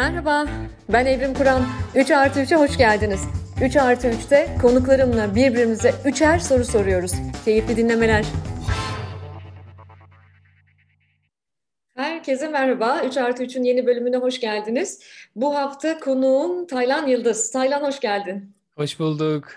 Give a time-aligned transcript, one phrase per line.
[0.00, 0.46] Merhaba,
[0.92, 1.62] ben Evrim Kur'an.
[1.94, 3.20] 3 artı 3'e hoş geldiniz.
[3.64, 7.12] 3 artı 3'te konuklarımla birbirimize üçer soru soruyoruz.
[7.44, 8.24] Keyifli dinlemeler.
[11.96, 13.02] Herkese merhaba.
[13.06, 15.00] 3 artı 3'ün yeni bölümüne hoş geldiniz.
[15.36, 17.50] Bu hafta konuğum Taylan Yıldız.
[17.50, 18.54] Taylan hoş geldin.
[18.76, 19.48] Hoş bulduk.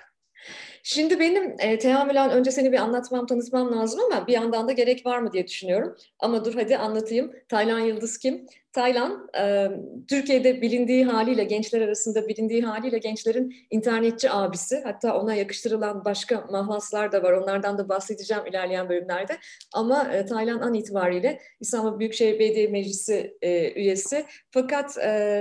[0.83, 5.05] Şimdi benim e, teamülen önce seni bir anlatmam, tanıtmam lazım ama bir yandan da gerek
[5.05, 5.95] var mı diye düşünüyorum.
[6.19, 7.31] Ama dur hadi anlatayım.
[7.49, 8.45] Taylan Yıldız kim?
[8.73, 9.29] Taylan,
[10.07, 14.81] Türkiye'de bilindiği haliyle, gençler arasında bilindiği haliyle gençlerin internetçi abisi.
[14.83, 17.31] Hatta ona yakıştırılan başka mahlaslar da var.
[17.31, 19.37] Onlardan da bahsedeceğim ilerleyen bölümlerde.
[19.73, 23.37] Ama e, Taylan an itibariyle İstanbul Büyükşehir Belediye Meclisi
[23.75, 24.25] üyesi.
[24.51, 24.97] Fakat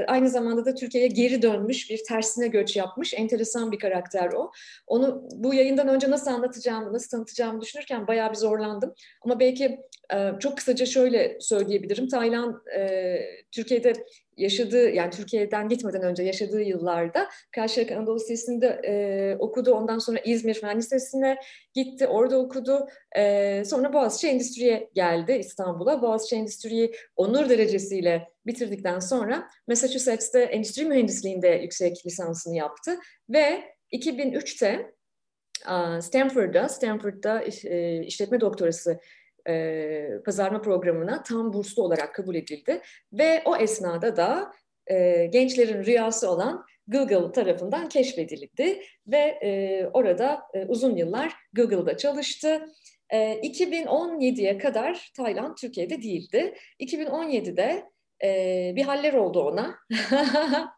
[0.06, 3.14] aynı zamanda da Türkiye'ye geri dönmüş, bir tersine göç yapmış.
[3.14, 4.50] Enteresan bir karakter o.
[4.86, 8.94] Onu bu yayından önce nasıl anlatacağımı, nasıl tanıtacağımı düşünürken bayağı bir zorlandım.
[9.22, 9.80] Ama belki
[10.40, 12.08] çok kısaca şöyle söyleyebilirim.
[12.08, 12.62] Taylan
[13.50, 13.92] Türkiye'de
[14.36, 19.74] yaşadığı yani Türkiye'den gitmeden önce yaşadığı yıllarda Karşıyaka Anadolu Lisesi'nde e, okudu.
[19.74, 21.36] Ondan sonra İzmir Fen Lisesi'ne
[21.74, 22.06] gitti.
[22.06, 22.88] Orada okudu.
[23.16, 26.02] E, sonra Boğaziçi Endüstri'ye geldi İstanbul'a.
[26.02, 32.98] Boğaziçi Endüstri'yi onur derecesiyle bitirdikten sonra Massachusetts'te endüstri mühendisliğinde yüksek lisansını yaptı
[33.28, 34.92] ve 2003'te
[36.00, 37.42] Stanford'da, Stanford'da
[38.02, 39.00] işletme doktorası
[39.48, 42.80] e, pazarma programına tam burslu olarak kabul edildi.
[43.12, 44.52] Ve o esnada da
[44.86, 52.66] e, gençlerin rüyası olan Google tarafından keşfedildi ve e, orada e, uzun yıllar Google'da çalıştı.
[53.10, 56.54] E, 2017'ye kadar Tayland Türkiye'de değildi.
[56.80, 57.84] 2017'de
[58.24, 59.74] e, bir haller oldu ona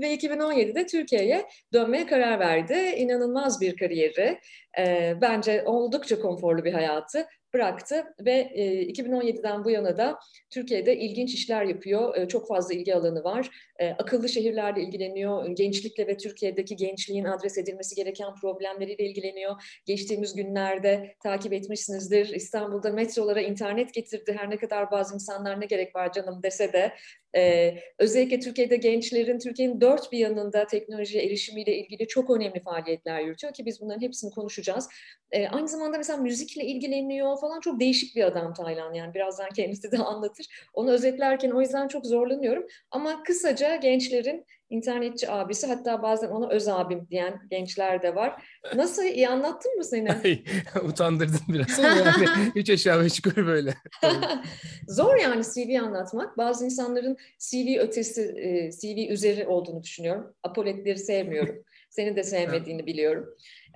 [0.00, 2.94] ve 2017'de Türkiye'ye dönmeye karar verdi.
[2.96, 4.40] İnanılmaz bir kariyeri,
[4.78, 10.18] e, bence oldukça konforlu bir hayatı bıraktı ve e, 2017'den bu yana da
[10.50, 12.16] Türkiye'de ilginç işler yapıyor.
[12.16, 13.50] E, çok fazla ilgi alanı var.
[13.78, 15.46] E, akıllı şehirlerle ilgileniyor.
[15.46, 19.80] Gençlikle ve Türkiye'deki gençliğin adres edilmesi gereken problemleriyle ilgileniyor.
[19.86, 22.28] Geçtiğimiz günlerde takip etmişsinizdir.
[22.28, 24.36] İstanbul'da metrolara internet getirdi.
[24.38, 26.92] Her ne kadar bazı insanlar ne gerek var canım dese de
[27.36, 33.52] ee, özellikle Türkiye'de gençlerin Türkiye'nin dört bir yanında teknolojiye erişimiyle ilgili çok önemli faaliyetler yürütüyor
[33.52, 34.88] ki biz bunların hepsini konuşacağız.
[35.30, 39.92] Ee, aynı zamanda mesela müzikle ilgileniyor falan çok değişik bir adam Taylan yani birazdan kendisi
[39.92, 40.46] de anlatır.
[40.74, 46.68] Onu özetlerken o yüzden çok zorlanıyorum ama kısaca gençlerin internetçi abisi hatta bazen ona öz
[46.68, 48.42] abim diyen gençler de var.
[48.74, 50.12] Nasıl iyi anlattın mı seni?
[50.12, 50.44] Ay,
[50.84, 51.88] utandırdın biraz ama
[52.24, 53.74] yani üç aşağı beş yukarı böyle.
[54.88, 56.38] Zor yani CV anlatmak.
[56.38, 60.34] Bazı insanların CV ötesi, e, CV üzeri olduğunu düşünüyorum.
[60.42, 61.64] Apoletleri sevmiyorum.
[61.90, 63.26] Senin de sevmediğini biliyorum.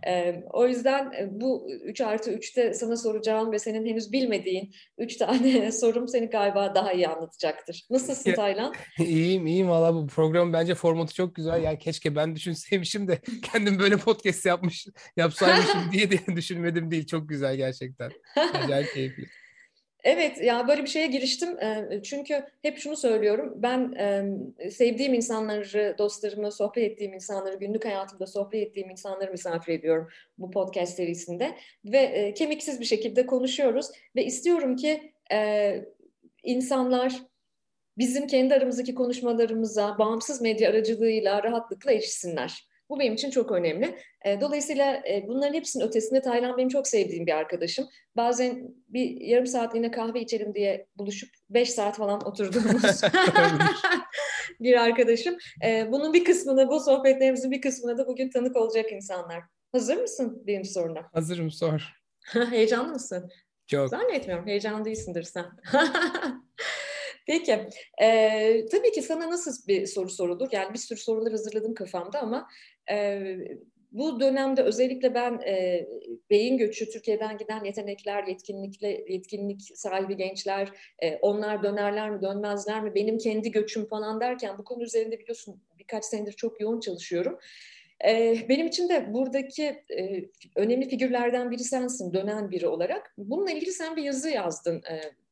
[0.06, 5.72] E, o yüzden bu 3 artı 3'te sana soracağım ve senin henüz bilmediğin 3 tane
[5.80, 7.86] sorum seni galiba daha iyi anlatacaktır.
[7.90, 8.74] Nasılsın Taylan?
[8.98, 11.62] İyiyim iyiyim valla bu program bence formatı çok güzel.
[11.62, 13.18] Yani keşke ben düşünseymişim de
[13.52, 17.06] kendim böyle podcast yapmış yapsaymışım diye diye düşünmedim değil.
[17.06, 18.10] Çok güzel gerçekten.
[18.54, 19.39] Acayip keyifli.
[20.04, 21.56] Evet, ya böyle bir şeye giriştim
[22.02, 23.54] çünkü hep şunu söylüyorum.
[23.56, 23.94] Ben
[24.70, 30.96] sevdiğim insanları, dostlarımı, sohbet ettiğim insanları, günlük hayatımda sohbet ettiğim insanları misafir ediyorum bu podcast
[30.96, 35.12] serisinde ve kemiksiz bir şekilde konuşuyoruz ve istiyorum ki
[36.42, 37.12] insanlar
[37.98, 42.69] bizim kendi aramızdaki konuşmalarımıza bağımsız medya aracılığıyla rahatlıkla erişsinler.
[42.90, 43.98] Bu benim için çok önemli.
[44.24, 47.88] E, dolayısıyla e, bunların hepsinin ötesinde Taylan benim çok sevdiğim bir arkadaşım.
[48.16, 53.02] Bazen bir yarım saatliğine kahve içelim diye buluşup beş saat falan oturduğumuz
[54.60, 55.36] bir arkadaşım.
[55.64, 59.42] E, bunun bir kısmını, bu sohbetlerimizin bir kısmına da bugün tanık olacak insanlar.
[59.72, 61.08] Hazır mısın benim soruna?
[61.12, 61.92] Hazırım sor.
[62.50, 63.30] Heyecanlı mısın?
[63.66, 63.88] Çok.
[63.88, 64.46] Zannetmiyorum.
[64.46, 65.46] Heyecanlı değilsindir sen.
[67.26, 67.68] Peki.
[68.02, 70.48] Ee, tabii ki sana nasıl bir soru sorulur?
[70.52, 72.48] Yani bir sürü sorular hazırladım kafamda ama
[72.90, 73.20] e,
[73.92, 75.86] bu dönemde özellikle ben e,
[76.30, 80.68] beyin göçü, Türkiye'den giden yetenekler, yetkinlikle yetkinlik sahibi gençler,
[81.02, 85.62] e, onlar dönerler mi, dönmezler mi, benim kendi göçüm falan derken bu konu üzerinde biliyorsun
[85.78, 87.38] birkaç senedir çok yoğun çalışıyorum.
[88.48, 89.84] Benim için de buradaki
[90.56, 93.14] önemli figürlerden biri sensin, dönen biri olarak.
[93.18, 94.82] Bununla ilgili sen bir yazı yazdın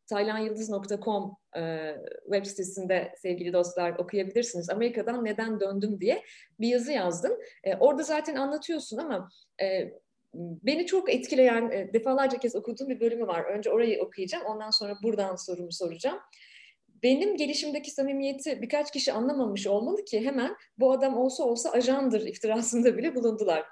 [0.09, 1.95] taylanyıldız.com e,
[2.25, 4.71] web sitesinde sevgili dostlar okuyabilirsiniz.
[4.71, 6.23] Amerika'dan neden döndüm diye
[6.61, 7.33] bir yazı yazdım.
[7.65, 9.29] E, orada zaten anlatıyorsun ama
[9.63, 9.93] e,
[10.35, 13.45] beni çok etkileyen e, defalarca kez okuduğum bir bölümü var.
[13.45, 16.19] Önce orayı okuyacağım ondan sonra buradan sorumu soracağım.
[17.03, 22.97] Benim gelişimdeki samimiyeti birkaç kişi anlamamış olmalı ki hemen bu adam olsa olsa ajandır iftirasında
[22.97, 23.65] bile bulundular.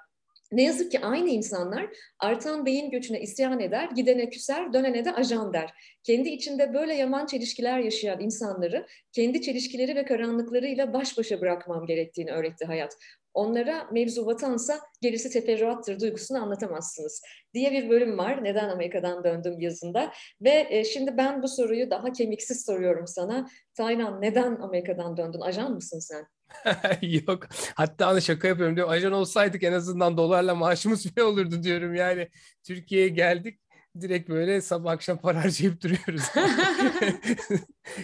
[0.51, 1.89] Ne yazık ki aynı insanlar
[2.19, 5.97] artan beyin göçüne isyan eder, gidene küser, dönene de ajan der.
[6.03, 12.31] Kendi içinde böyle yaman çelişkiler yaşayan insanları kendi çelişkileri ve karanlıklarıyla baş başa bırakmam gerektiğini
[12.31, 12.97] öğretti hayat.
[13.33, 17.21] Onlara mevzu vatansa gerisi teferruattır duygusunu anlatamazsınız
[17.53, 18.43] diye bir bölüm var.
[18.43, 20.11] Neden Amerika'dan döndüm yazında.
[20.41, 23.49] Ve e, şimdi ben bu soruyu daha kemiksiz soruyorum sana.
[23.73, 25.41] Taylan neden Amerika'dan döndün?
[25.41, 26.36] Ajan mısın sen?
[27.01, 27.47] Yok.
[27.75, 28.89] Hatta hani şaka yapıyorum diyor.
[28.89, 31.95] Ajan olsaydık en azından dolarla maaşımız ne olurdu diyorum.
[31.95, 32.29] Yani
[32.63, 33.59] Türkiye'ye geldik
[34.01, 36.23] direkt böyle sabah akşam para harcayıp duruyoruz.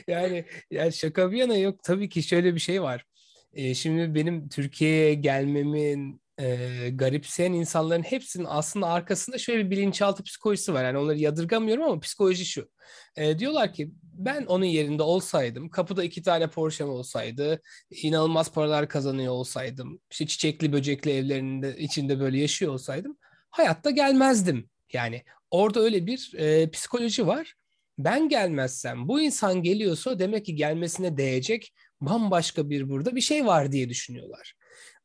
[0.07, 1.84] yani, yani şaka bir yana yok.
[1.84, 3.06] Tabii ki şöyle bir şey var.
[3.54, 10.74] Ee, şimdi benim Türkiye'ye gelmemin e, garipseyen insanların hepsinin aslında arkasında şöyle bir bilinçaltı psikolojisi
[10.74, 10.84] var.
[10.84, 12.69] Yani onları yadırgamıyorum ama psikoloji şu.
[13.16, 17.62] E, diyorlar ki ben onun yerinde olsaydım, kapıda iki tane Porsche'm olsaydı,
[17.92, 23.18] inanılmaz paralar kazanıyor olsaydım, işte çiçekli böcekli evlerinde içinde böyle yaşıyor olsaydım,
[23.50, 24.69] hayatta gelmezdim.
[24.94, 27.54] Yani orada öyle bir e, psikoloji var.
[27.98, 33.71] Ben gelmezsem, bu insan geliyorsa demek ki gelmesine değecek bambaşka bir burada bir şey var
[33.71, 34.54] diye düşünüyorlar.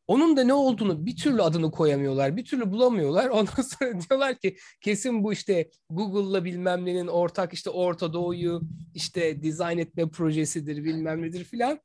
[0.08, 3.28] Onun da ne olduğunu bir türlü adını koyamıyorlar, bir türlü bulamıyorlar.
[3.28, 8.60] Ondan sonra diyorlar ki kesin bu işte Google'la bilmem nenin ortak işte Orta Doğu'yu
[8.94, 11.80] işte dizayn etme projesidir bilmem nedir filan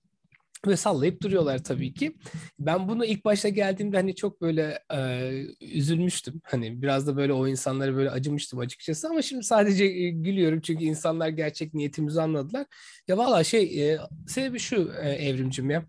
[0.68, 2.16] ve sallayıp duruyorlar tabii ki.
[2.60, 5.32] Ben bunu ilk başta geldiğimde hani çok böyle e,
[5.62, 6.42] üzülmüştüm.
[6.44, 10.84] Hani biraz da böyle o insanlara böyle acımıştım açıkçası ama şimdi sadece e, gülüyorum çünkü
[10.84, 12.66] insanlar gerçek niyetimizi anladılar.
[13.08, 15.86] Ya valla şey e, sebebi şu e, evrimcim ya.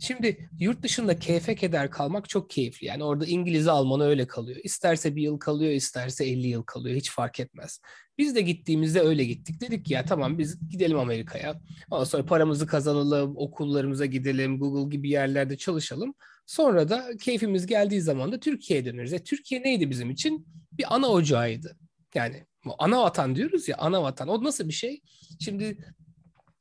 [0.00, 2.86] Şimdi yurt dışında keyfe keder kalmak çok keyifli.
[2.86, 4.60] Yani orada İngiliz Almanı öyle kalıyor.
[4.64, 6.96] İsterse bir yıl kalıyor, isterse 50 yıl kalıyor.
[6.96, 7.80] Hiç fark etmez.
[8.18, 9.60] Biz de gittiğimizde öyle gittik.
[9.60, 11.60] Dedik ki ya tamam biz gidelim Amerika'ya.
[11.90, 16.14] Ondan sonra paramızı kazanalım, okullarımıza gidelim, Google gibi yerlerde çalışalım.
[16.46, 19.12] Sonra da keyfimiz geldiği zaman da Türkiye'ye döneriz.
[19.12, 20.46] E, Türkiye neydi bizim için?
[20.72, 21.76] Bir ana ocağıydı.
[22.14, 22.46] Yani
[22.78, 24.28] ana vatan diyoruz ya ana vatan.
[24.28, 25.00] O nasıl bir şey?
[25.40, 25.78] Şimdi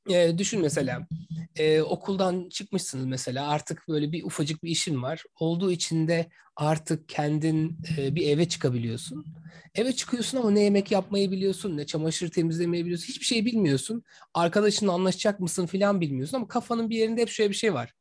[0.10, 1.08] e, düşün mesela
[1.56, 5.24] e, okuldan çıkmışsınız mesela artık böyle bir ufacık bir işin var.
[5.40, 9.26] Olduğu için de artık kendin e, bir eve çıkabiliyorsun.
[9.76, 13.08] Eve çıkıyorsun ama ne yemek yapmayı biliyorsun, ne çamaşır temizlemeyi biliyorsun.
[13.08, 14.04] Hiçbir şey bilmiyorsun.
[14.34, 17.94] Arkadaşınla anlaşacak mısın filan bilmiyorsun ama kafanın bir yerinde hep şöyle bir şey var.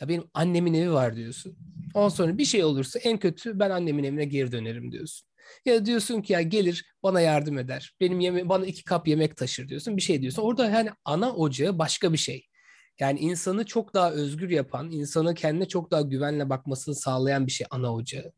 [0.00, 1.56] Ya benim annemin evi var diyorsun.
[1.94, 5.29] Ondan sonra bir şey olursa en kötü ben annemin evine geri dönerim diyorsun.
[5.64, 7.94] Ya diyorsun ki ya gelir bana yardım eder.
[8.00, 9.96] Benim yeme bana iki kap yemek taşır diyorsun.
[9.96, 10.42] Bir şey diyorsun.
[10.42, 12.46] Orada yani ana ocağı başka bir şey.
[13.00, 17.66] Yani insanı çok daha özgür yapan, insanı kendine çok daha güvenle bakmasını sağlayan bir şey
[17.70, 18.32] ana ocağı.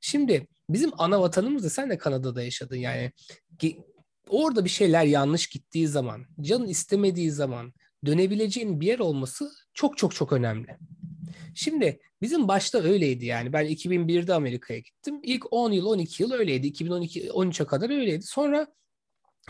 [0.00, 3.12] Şimdi bizim ana vatanımız da sen de Kanada'da yaşadın yani.
[4.28, 7.72] Orada bir şeyler yanlış gittiği zaman, canın istemediği zaman
[8.06, 10.76] dönebileceğin bir yer olması çok çok çok önemli.
[11.56, 13.52] Şimdi bizim başta öyleydi yani.
[13.52, 15.20] Ben 2001'de Amerika'ya gittim.
[15.22, 16.66] İlk 10 yıl, 12 yıl öyleydi.
[16.66, 18.22] 2012 13'e kadar öyleydi.
[18.22, 18.66] Sonra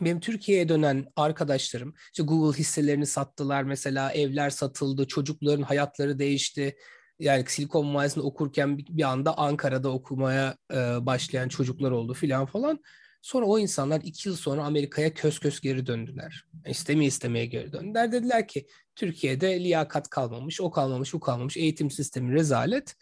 [0.01, 6.77] benim Türkiye'ye dönen arkadaşlarım işte Google hisselerini sattılar mesela evler satıldı çocukların hayatları değişti
[7.19, 10.77] yani Silikon Vadisi'nde okurken bir anda Ankara'da okumaya e,
[11.07, 12.81] başlayan çocuklar oldu filan falan.
[13.27, 16.45] Sonra o insanlar iki yıl sonra Amerika'ya kös kös geri döndüler.
[16.67, 18.13] İstemeye istemeye geri döndüler.
[18.13, 22.97] Dediler ki Türkiye'de liyakat kalmamış, o kalmamış, bu kalmamış, eğitim sistemi rezalet.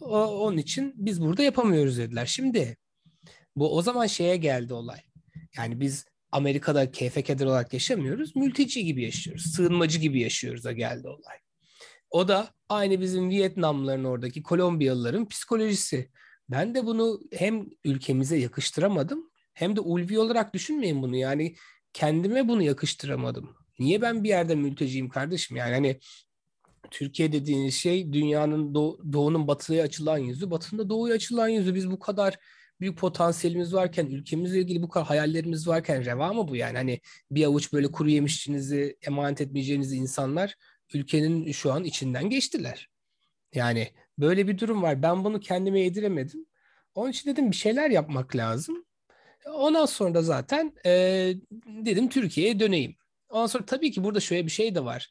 [0.00, 2.26] O, onun için biz burada yapamıyoruz dediler.
[2.26, 2.76] Şimdi
[3.56, 5.00] bu o zaman şeye geldi olay.
[5.56, 8.36] Yani biz Amerika'da keyfe keder olarak yaşamıyoruz.
[8.36, 9.42] Mülteci gibi yaşıyoruz.
[9.54, 11.36] Sığınmacı gibi yaşıyoruz da geldi olay.
[12.10, 16.10] O da aynı bizim Vietnamlıların oradaki Kolombiyalıların psikolojisi.
[16.48, 21.16] Ben de bunu hem ülkemize yakıştıramadım hem de ulvi olarak düşünmeyin bunu.
[21.16, 21.54] Yani
[21.92, 23.56] kendime bunu yakıştıramadım.
[23.78, 25.56] Niye ben bir yerde mülteciyim kardeşim?
[25.56, 26.00] Yani hani
[26.90, 31.74] Türkiye dediğiniz şey dünyanın doğ, doğunun batıya açılan yüzü, batının da doğuya açılan yüzü.
[31.74, 32.38] Biz bu kadar
[32.80, 36.76] büyük potansiyelimiz varken, ülkemizle ilgili bu kadar hayallerimiz varken reva mı bu yani?
[36.76, 37.00] Hani
[37.30, 40.54] bir avuç böyle kuru yemişçinizi emanet etmeyeceğiniz insanlar
[40.94, 42.88] ülkenin şu an içinden geçtiler.
[43.54, 43.88] Yani
[44.18, 45.02] böyle bir durum var.
[45.02, 46.46] Ben bunu kendime yediremedim.
[46.94, 48.84] Onun için dedim bir şeyler yapmak lazım.
[49.46, 50.90] Ondan sonra da zaten e,
[51.66, 52.96] dedim Türkiye'ye döneyim.
[53.28, 55.10] Ondan sonra tabii ki burada şöyle bir şey de var.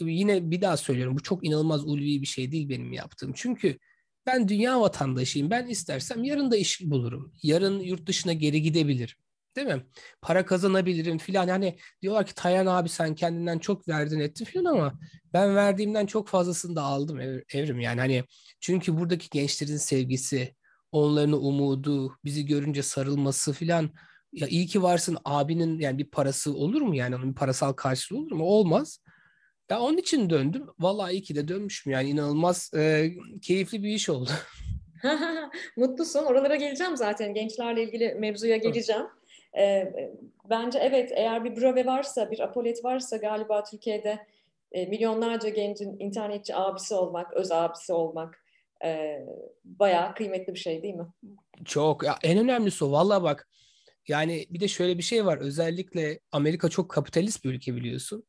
[0.00, 3.32] Yine bir daha söylüyorum bu çok inanılmaz ulvi bir şey değil benim yaptığım.
[3.34, 3.78] Çünkü
[4.26, 5.50] ben dünya vatandaşıyım.
[5.50, 7.32] Ben istersem yarın da iş bulurum.
[7.42, 9.16] Yarın yurt dışına geri gidebilirim.
[9.56, 9.86] Değil mi?
[10.22, 11.48] Para kazanabilirim filan.
[11.48, 15.00] Yani diyorlar ki Tayan abi sen kendinden çok verdin ettin filan ama
[15.32, 17.20] ben verdiğimden çok fazlasını da aldım
[17.54, 17.80] evrim.
[17.80, 18.24] Yani hani
[18.60, 20.54] çünkü buradaki gençlerin sevgisi,
[20.92, 23.90] onların umudu, bizi görünce sarılması filan
[24.32, 28.18] ya iyi ki varsın abinin yani bir parası olur mu yani onun bir parasal karşılığı
[28.18, 28.44] olur mu?
[28.44, 29.00] Olmaz.
[29.70, 30.66] Ben onun için döndüm.
[30.78, 31.92] Vallahi iyi ki de dönmüşüm.
[31.92, 33.10] Yani inanılmaz e,
[33.42, 34.30] keyifli bir iş oldu.
[35.76, 36.24] Mutlusun.
[36.24, 37.34] Oralara geleceğim zaten.
[37.34, 39.06] Gençlerle ilgili mevzuya geleceğim.
[39.58, 39.92] E,
[40.50, 44.26] bence evet eğer bir Brave varsa, bir Apolet varsa galiba Türkiye'de
[44.72, 48.44] e, milyonlarca gencin internetçi abisi olmak, öz abisi olmak
[48.84, 49.20] e,
[49.64, 51.06] bayağı kıymetli bir şey değil mi?
[51.64, 52.04] Çok.
[52.04, 52.92] Ya, en önemlisi o.
[52.92, 53.48] Valla bak
[54.08, 55.38] yani bir de şöyle bir şey var.
[55.38, 58.24] Özellikle Amerika çok kapitalist bir ülke biliyorsun.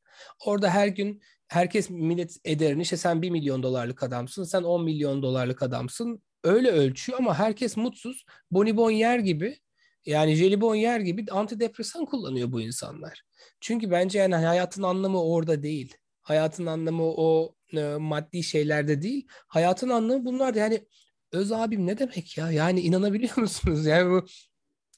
[0.45, 5.23] Orada her gün herkes millet ederini işte sen 1 milyon dolarlık adamsın, sen 10 milyon
[5.23, 6.21] dolarlık adamsın.
[6.43, 8.25] Öyle ölçüyor ama herkes mutsuz.
[8.51, 9.57] Bonibon yer gibi
[10.05, 13.23] yani jelibon yer gibi antidepresan kullanıyor bu insanlar.
[13.59, 15.97] Çünkü bence yani hayatın anlamı orada değil.
[16.21, 19.27] Hayatın anlamı o e, maddi şeylerde değil.
[19.47, 20.53] Hayatın anlamı bunlar.
[20.53, 20.85] Yani
[21.31, 22.51] öz abim ne demek ya?
[22.51, 23.85] Yani inanabiliyor musunuz?
[23.85, 24.25] Yani bu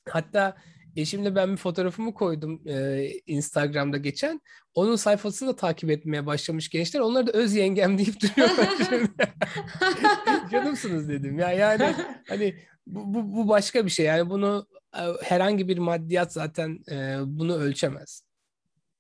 [0.10, 0.58] hatta
[0.96, 4.42] eşimle ben bir fotoğrafımı koydum e, Instagram'da geçen.
[4.74, 7.00] Onun sayfasını da takip etmeye başlamış gençler.
[7.00, 8.70] Onlar da öz yengem deyip duruyorlar.
[10.52, 11.40] Canımsınız dedim.
[11.40, 11.96] Ya yani
[12.28, 12.56] hani
[12.88, 14.06] bu, bu, bu başka bir şey.
[14.06, 18.24] Yani bunu e, herhangi bir maddiyat zaten e, bunu ölçemez.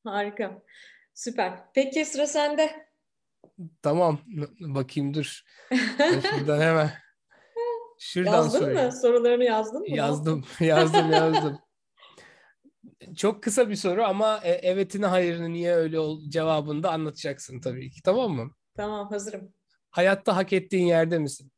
[0.03, 0.61] Harika.
[1.13, 1.53] Süper.
[1.73, 2.87] Peki sıra sende.
[3.81, 4.19] Tamam.
[4.59, 5.41] Bakayım dur.
[6.31, 6.91] Şuradan hemen.
[7.99, 8.85] Şuradan yazdın sorayım.
[8.85, 8.91] mı?
[8.91, 9.95] Sorularını yazdın mı?
[9.95, 10.45] Yazdım.
[10.59, 11.59] Yazdım yazdım.
[13.17, 17.91] Çok kısa bir soru ama e, evetini hayırını niye öyle ol cevabını da anlatacaksın tabii
[17.91, 18.01] ki.
[18.01, 18.51] Tamam mı?
[18.75, 19.53] Tamam hazırım.
[19.91, 21.51] Hayatta hak ettiğin yerde misin?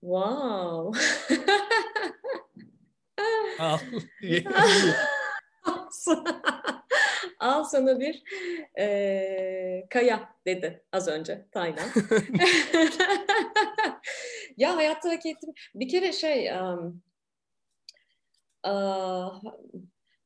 [0.00, 1.00] Wow.
[3.58, 3.78] Al.
[7.38, 8.22] Al sana bir
[8.78, 11.88] e, kaya dedi az önce Taylan.
[14.56, 15.54] ya hayatta hak ettim.
[15.74, 17.02] Bir kere şey um,
[18.66, 19.42] uh,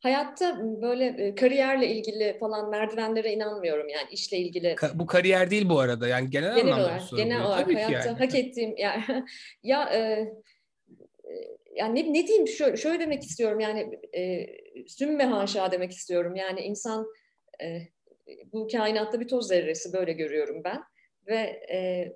[0.00, 4.69] hayatta böyle kariyerle ilgili falan merdivenlere inanmıyorum yani işle ilgili.
[4.69, 8.09] Ka- bu kariyer değil bu arada yani genel, genel anlamda olarak, genel olarak Tabii hayatta
[8.09, 8.19] yani.
[8.19, 9.04] hak ettiğim yani
[9.62, 10.33] ya e,
[11.73, 12.49] yani ne, ne diyeyim?
[12.49, 14.47] Şöyle, şöyle demek istiyorum yani e,
[14.87, 16.35] sümme haşa demek istiyorum.
[16.37, 17.07] Yani insan
[17.62, 17.79] e,
[18.52, 20.83] bu kainatta bir toz zerresi böyle görüyorum ben.
[21.26, 21.38] Ve
[21.73, 22.12] e,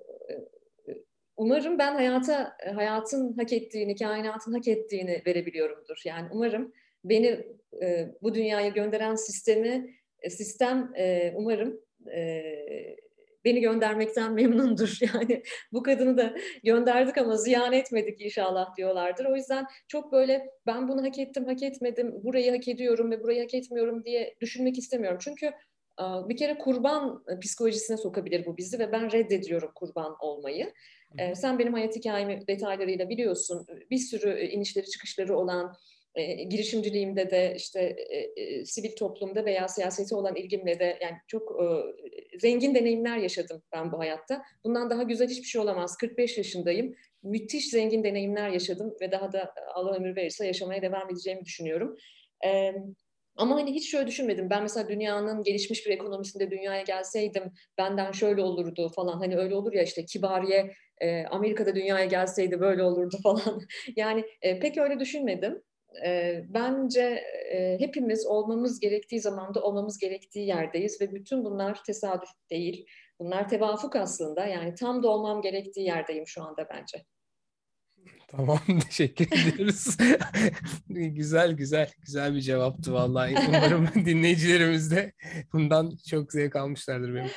[1.37, 6.01] umarım ben hayata hayatın hak ettiğini kainatın hak ettiğini verebiliyorumdur.
[6.05, 6.73] Yani umarım
[7.03, 7.47] beni
[7.81, 12.21] e, bu dünyaya gönderen sistemi e, sistem e, umarım e,
[13.47, 14.99] beni göndermekten memnundur.
[15.13, 19.25] Yani bu kadını da gönderdik ama ziyan etmedik inşallah diyorlardır.
[19.25, 23.41] O yüzden çok böyle ben bunu hak ettim, hak etmedim, burayı hak ediyorum ve burayı
[23.41, 25.19] hak etmiyorum diye düşünmek istemiyorum.
[25.21, 25.51] Çünkü
[25.99, 30.73] bir kere kurban psikolojisine sokabilir bu bizi ve ben reddediyorum kurban olmayı.
[31.33, 33.65] Sen benim hayat hikayemi detaylarıyla biliyorsun.
[33.91, 35.73] Bir sürü inişleri çıkışları olan
[36.17, 41.51] e, girişimciliğimde de işte e, e, sivil toplumda veya siyasete olan ilgimle de yani çok
[41.61, 41.65] e,
[42.39, 44.43] zengin deneyimler yaşadım ben bu hayatta.
[44.63, 45.97] Bundan daha güzel hiçbir şey olamaz.
[45.97, 46.95] 45 yaşındayım.
[47.23, 51.97] Müthiş zengin deneyimler yaşadım ve daha da Allah ömür verirse yaşamaya devam edeceğimi düşünüyorum.
[52.45, 52.73] E,
[53.35, 54.49] ama hani hiç şöyle düşünmedim.
[54.49, 57.43] Ben mesela dünyanın gelişmiş bir ekonomisinde dünyaya gelseydim
[57.77, 59.17] benden şöyle olurdu falan.
[59.17, 60.71] Hani öyle olur ya işte kibariye
[61.01, 63.61] e, Amerika'da dünyaya gelseydi böyle olurdu falan.
[63.95, 65.63] yani e, pek öyle düşünmedim
[66.05, 72.85] e, bence e, hepimiz olmamız gerektiği zamanda olmamız gerektiği yerdeyiz ve bütün bunlar tesadüf değil.
[73.19, 74.45] Bunlar tevafuk aslında.
[74.45, 77.05] Yani tam da olmam gerektiği yerdeyim şu anda bence.
[78.27, 79.97] Tamam teşekkür ediyoruz.
[80.89, 83.35] güzel güzel güzel bir cevaptı vallahi.
[83.49, 85.13] Umarım dinleyicilerimiz de
[85.53, 87.29] bundan çok zevk almışlardır benim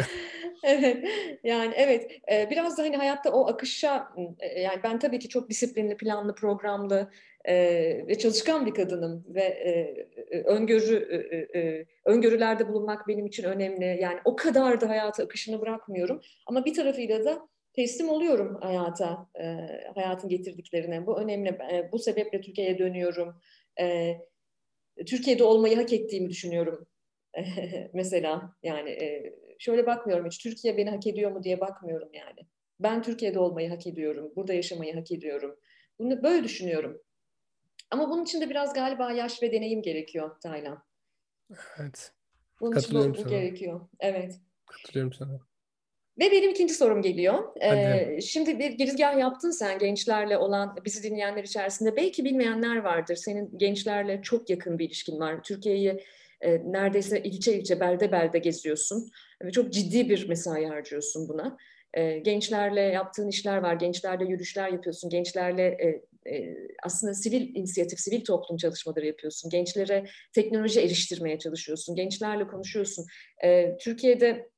[0.62, 1.04] evet
[1.45, 4.09] yani evet biraz da hani hayatta o akışa
[4.57, 7.11] yani ben tabii ki çok disiplinli planlı programlı
[7.49, 7.54] e,
[8.09, 9.70] ve çalışkan bir kadınım ve e,
[10.30, 10.97] e, öngörü
[11.30, 13.99] e, e, öngörülerde bulunmak benim için önemli.
[14.00, 16.20] Yani o kadar da hayata akışını bırakmıyorum.
[16.47, 19.44] Ama bir tarafıyla da teslim oluyorum hayata, e,
[19.94, 21.06] hayatın getirdiklerine.
[21.06, 21.49] Bu önemli.
[21.49, 23.40] E, bu sebeple Türkiye'ye dönüyorum.
[23.80, 24.16] E,
[25.06, 26.87] Türkiye'de olmayı hak ettiğimi düşünüyorum.
[27.92, 32.40] mesela yani e, şöyle bakmıyorum hiç Türkiye beni hak ediyor mu diye bakmıyorum yani.
[32.80, 34.32] Ben Türkiye'de olmayı hak ediyorum.
[34.37, 35.56] Burada yaşamayı hak ediyorum.
[35.99, 37.00] Bunu böyle düşünüyorum.
[37.90, 40.82] Ama bunun için de biraz galiba yaş ve deneyim gerekiyor Taylan.
[41.78, 42.12] Evet.
[42.61, 43.80] Bunun için bu, bu gerekiyor.
[44.00, 44.40] Evet.
[44.66, 45.40] Katılıyorum sana.
[46.18, 47.56] Ve benim ikinci sorum geliyor.
[47.62, 51.97] Ee, şimdi bir girizgah yaptın sen gençlerle olan, bizi dinleyenler içerisinde.
[51.97, 53.16] Belki bilmeyenler vardır.
[53.16, 55.42] Senin gençlerle çok yakın bir ilişkin var.
[55.42, 56.04] Türkiye'yi
[56.40, 59.11] e, neredeyse ilçe ilçe, belde belde geziyorsun.
[59.44, 61.56] Ve çok ciddi bir mesai harcıyorsun buna.
[61.94, 63.75] E, gençlerle yaptığın işler var.
[63.75, 65.11] Gençlerle yürüyüşler yapıyorsun.
[65.11, 69.50] Gençlerle e, e, aslında sivil inisiyatif, sivil toplum çalışmaları yapıyorsun.
[69.50, 71.97] Gençlere teknoloji eriştirmeye çalışıyorsun.
[71.97, 73.07] Gençlerle konuşuyorsun.
[73.45, 74.50] E, Türkiye'de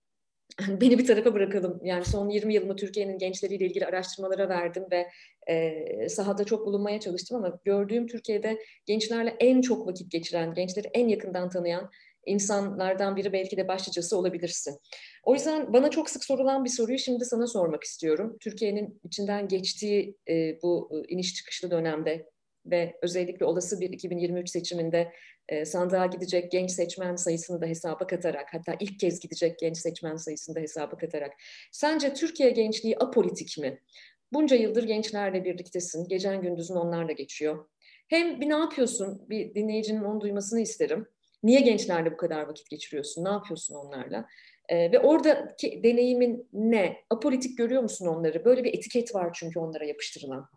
[0.81, 1.81] beni bir tarafa bırakalım.
[1.85, 5.09] Yani son 20 yılımı Türkiye'nin gençleriyle ilgili araştırmalara verdim ve
[5.49, 11.09] e, sahada çok bulunmaya çalıştım ama gördüğüm Türkiye'de gençlerle en çok vakit geçiren, gençleri en
[11.09, 11.91] yakından tanıyan
[12.27, 14.79] insanlardan biri belki de başlıcası olabilirsin.
[15.25, 18.37] O yüzden bana çok sık sorulan bir soruyu şimdi sana sormak istiyorum.
[18.41, 22.27] Türkiye'nin içinden geçtiği e, bu iniş çıkışlı dönemde
[22.67, 25.13] ve özellikle olası bir 2023 seçiminde
[25.49, 30.17] e, sandığa gidecek genç seçmen sayısını da hesaba katarak, hatta ilk kez gidecek genç seçmen
[30.17, 31.33] sayısını da hesaba katarak,
[31.73, 33.81] sence Türkiye gençliği apolitik mi?
[34.33, 37.69] Bunca yıldır gençlerle birliktesin, gecen gündüzün onlarla geçiyor.
[38.09, 41.07] Hem bir ne yapıyorsun, bir dinleyicinin onu duymasını isterim.
[41.43, 44.27] Niye gençlerle bu kadar vakit geçiriyorsun, ne yapıyorsun onlarla?
[44.69, 46.97] E, ve oradaki deneyimin ne?
[47.11, 48.45] Apolitik görüyor musun onları?
[48.45, 50.49] Böyle bir etiket var çünkü onlara yapıştırılan.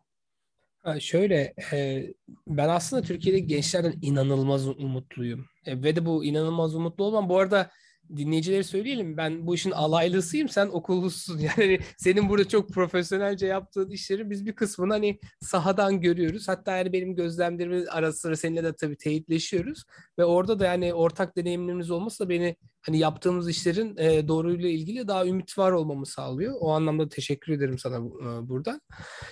[1.00, 2.08] Şöyle, e,
[2.48, 5.46] ben aslında Türkiye'deki gençlerden inanılmaz umutluyum.
[5.66, 7.30] E, ve de bu inanılmaz umutlu olmam.
[7.30, 7.72] Bu arada
[8.18, 9.18] dinleyicileri söyleyelim.
[9.18, 10.50] Ben bu işin alaylısıyım.
[10.50, 11.40] Sen okullusun.
[11.58, 16.48] Yani senin burada çok profesyonelce yaptığın işleri biz bir kısmını hani sahadan görüyoruz.
[16.48, 19.84] Hatta yani benim gözlemlerimi ara sıra seninle de tabii teyitleşiyoruz.
[20.20, 25.26] Ve orada da yani ortak deneyimlerimiz olmasa beni hani yaptığımız işlerin e, doğruyla ilgili daha
[25.26, 26.56] ümit var olmamı sağlıyor.
[26.60, 28.82] O anlamda teşekkür ederim sana e, buradan.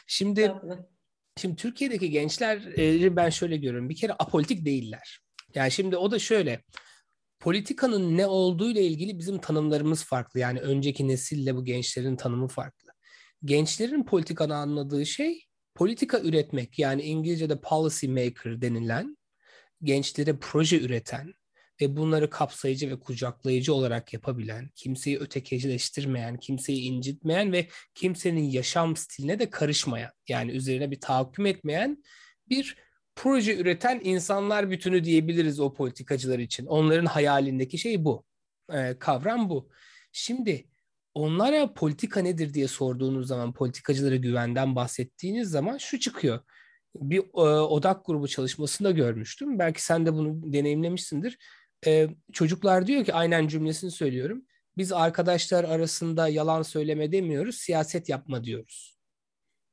[0.08, 0.54] Şimdi
[1.38, 3.90] Şimdi Türkiye'deki gençleri ben şöyle görüyorum.
[3.90, 5.20] Bir kere apolitik değiller.
[5.56, 6.64] Yani şimdi o da şöyle.
[7.44, 10.40] Politikanın ne olduğu ile ilgili bizim tanımlarımız farklı.
[10.40, 12.90] Yani önceki nesille bu gençlerin tanımı farklı.
[13.46, 15.46] Gençlerin politikanı anladığı şey
[15.76, 16.80] politika üretmek.
[16.80, 19.18] Yani İngilizce'de policy maker denilen
[19.82, 21.34] gençlere proje üreten,
[21.82, 29.40] ve bunları kapsayıcı ve kucaklayıcı olarak yapabilen, kimseyi ötekileştirmeyen, kimseyi incitmeyen ve kimsenin yaşam stiline
[29.40, 32.04] de karışmayan, yani üzerine bir tahakküm etmeyen
[32.50, 32.78] bir
[33.16, 36.66] proje üreten insanlar bütünü diyebiliriz o politikacılar için.
[36.66, 38.26] Onların hayalindeki şey bu.
[38.74, 39.70] Ee, kavram bu.
[40.12, 40.68] Şimdi
[41.14, 46.40] onlara politika nedir diye sorduğunuz zaman, politikacılara güvenden bahsettiğiniz zaman şu çıkıyor.
[46.96, 49.60] Bir e, odak grubu çalışmasında görmüştüm.
[49.60, 51.38] Belki sen de bunu deneyimlemişsindir
[51.86, 54.46] e, çocuklar diyor ki aynen cümlesini söylüyorum.
[54.78, 58.98] Biz arkadaşlar arasında yalan söyleme demiyoruz, siyaset yapma diyoruz.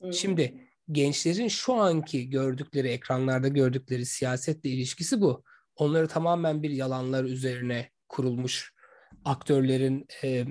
[0.00, 0.12] Hmm.
[0.12, 5.44] Şimdi gençlerin şu anki gördükleri, ekranlarda gördükleri siyasetle ilişkisi bu.
[5.76, 8.74] Onları tamamen bir yalanlar üzerine kurulmuş
[9.24, 10.44] aktörlerin e,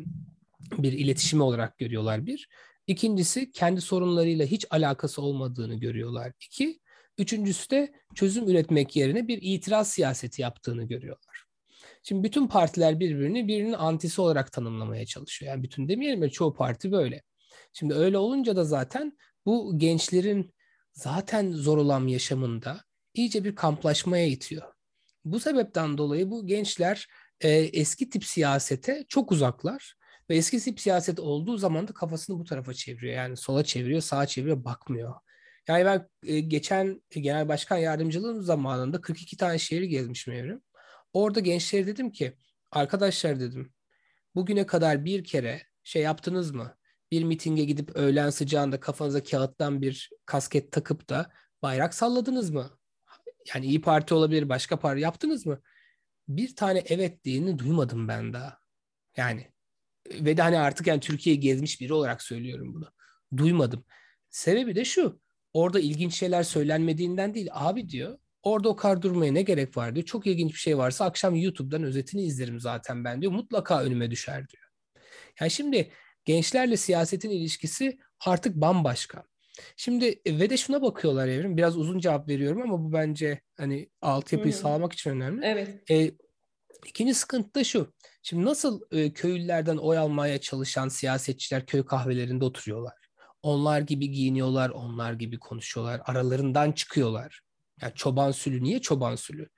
[0.78, 2.50] bir iletişimi olarak görüyorlar bir.
[2.88, 6.32] İkincisi kendi sorunlarıyla hiç alakası olmadığını görüyorlar.
[6.46, 6.80] İki,
[7.18, 11.44] üçüncüsü de çözüm üretmek yerine bir itiraz siyaseti yaptığını görüyorlar.
[12.04, 15.52] Şimdi bütün partiler birbirini birinin antisi olarak tanımlamaya çalışıyor.
[15.52, 17.22] Yani bütün demeyelim ya çoğu parti böyle.
[17.74, 20.54] Şimdi öyle olunca da zaten bu gençlerin
[20.94, 24.64] zaten zor olan yaşamında iyice bir kamplaşmaya itiyor.
[25.26, 27.08] Bu sebepten dolayı bu gençler
[27.42, 29.96] e, eski tip siyasete çok uzaklar
[30.30, 33.14] ve eski tip siyaset olduğu zaman da kafasını bu tarafa çeviriyor.
[33.14, 35.14] Yani sola çeviriyor, sağa çeviriyor, bakmıyor.
[35.68, 40.62] Yani ben e, geçen genel başkan yardımcılığım zamanında 42 tane şehri gezmişim evrim.
[41.14, 42.34] Orada gençlere dedim ki
[42.72, 43.74] arkadaşlar dedim
[44.36, 46.79] bugüne kadar bir kere şey yaptınız mı?
[47.12, 52.70] Bir mitinge gidip öğlen sıcağında kafanıza kağıttan bir kasket takıp da bayrak salladınız mı?
[53.54, 55.62] Yani iyi Parti olabilir, başka parti yaptınız mı?
[56.28, 58.58] Bir tane evet diyeni duymadım ben daha.
[59.18, 59.52] Yani
[60.12, 62.92] ve de hani artık yani Türkiye'yi gezmiş biri olarak söylüyorum bunu.
[63.38, 63.86] Duymadım.
[64.30, 65.22] Sebebi de şu.
[65.54, 67.50] Orada ilginç şeyler söylenmediğinden değil.
[67.52, 70.06] Abi diyor Orada o kadar durmaya ne gerek var diyor.
[70.06, 73.32] Çok ilginç bir şey varsa akşam YouTube'dan özetini izlerim zaten ben diyor.
[73.32, 74.64] Mutlaka önüme düşer diyor.
[75.40, 75.92] Yani şimdi
[76.30, 79.24] gençlerle siyasetin ilişkisi artık bambaşka.
[79.78, 81.58] Şimdi e, ve de şuna bakıyorlar Evrim.
[81.58, 84.62] Biraz uzun cevap veriyorum ama bu bence hani altyapıyı hmm.
[84.62, 85.46] sağlamak için önemli.
[85.46, 85.92] Evet.
[85.92, 86.12] E,
[86.86, 87.94] ikinci sıkıntı da şu.
[88.24, 92.94] Şimdi nasıl e, köylülerden oy almaya çalışan siyasetçiler köy kahvelerinde oturuyorlar.
[93.42, 97.42] Onlar gibi giyiniyorlar, onlar gibi konuşuyorlar, aralarından çıkıyorlar.
[97.82, 99.50] Ya çoban sülü niye çoban sülü?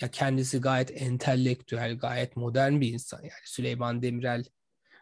[0.00, 3.18] Ya kendisi gayet entelektüel, gayet modern bir insan.
[3.22, 4.44] Yani Süleyman Demirel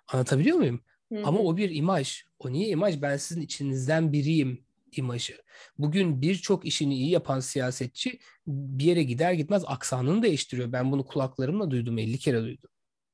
[0.08, 0.84] anlatabiliyor muyum?
[1.12, 1.26] Hı-hı.
[1.26, 2.24] Ama o bir imaj.
[2.38, 3.02] O niye imaj?
[3.02, 5.42] Ben sizin içinizden biriyim imajı.
[5.78, 10.72] Bugün birçok işini iyi yapan siyasetçi bir yere gider gitmez aksanını değiştiriyor.
[10.72, 12.70] Ben bunu kulaklarımla duydum, 50 kere duydum.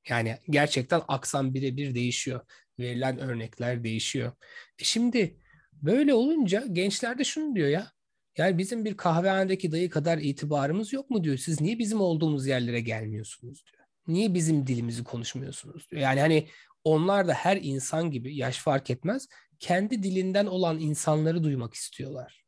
[0.09, 2.41] Yani gerçekten aksan birebir değişiyor.
[2.79, 4.33] Verilen örnekler değişiyor.
[4.79, 5.37] E şimdi
[5.73, 7.93] böyle olunca gençler de şunu diyor ya
[8.37, 11.37] yani bizim bir kahvehanedeki dayı kadar itibarımız yok mu diyor.
[11.37, 13.85] Siz niye bizim olduğumuz yerlere gelmiyorsunuz diyor.
[14.09, 16.03] Niye bizim dilimizi konuşmuyorsunuz diyor.
[16.03, 16.49] Yani hani
[16.85, 22.45] onlar da her insan gibi yaş fark etmez kendi dilinden olan insanları duymak istiyorlar.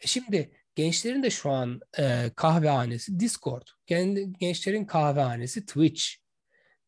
[0.00, 3.66] E şimdi gençlerin de şu an e, kahvehanesi Discord.
[3.86, 6.04] Kendi gençlerin kahvehanesi Twitch.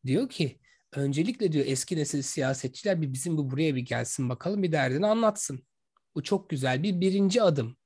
[0.05, 0.59] Diyor ki
[0.91, 5.67] öncelikle diyor eski nesil siyasetçiler bir bizim bu buraya bir gelsin bakalım bir derdini anlatsın.
[6.15, 7.77] Bu çok güzel bir birinci adım.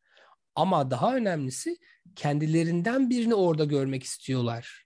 [0.56, 1.78] Ama daha önemlisi
[2.16, 4.86] kendilerinden birini orada görmek istiyorlar.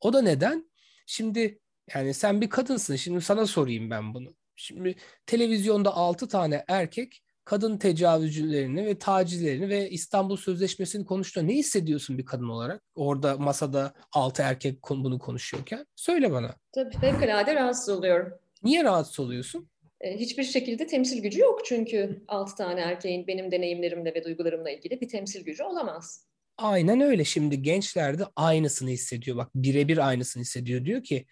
[0.00, 0.70] O da neden?
[1.06, 1.60] Şimdi
[1.94, 2.96] yani sen bir kadınsın.
[2.96, 4.34] Şimdi sana sorayım ben bunu.
[4.56, 4.94] Şimdi
[5.26, 12.26] televizyonda 6 tane erkek kadın tecavüzcülerini ve tacizlerini ve İstanbul Sözleşmesi'ni konuştuğunda ne hissediyorsun bir
[12.26, 12.82] kadın olarak?
[12.94, 15.86] Orada masada 6 erkek bunu konuşuyorken.
[15.96, 16.54] Söyle bana.
[16.74, 18.32] Tabii fevkalade rahatsız oluyorum.
[18.62, 19.68] Niye rahatsız oluyorsun?
[20.00, 25.00] E, hiçbir şekilde temsil gücü yok çünkü 6 tane erkeğin benim deneyimlerimle ve duygularımla ilgili
[25.00, 26.26] bir temsil gücü olamaz.
[26.58, 27.24] Aynen öyle.
[27.24, 29.36] Şimdi gençler de aynısını hissediyor.
[29.36, 30.84] Bak birebir aynısını hissediyor.
[30.84, 31.26] Diyor ki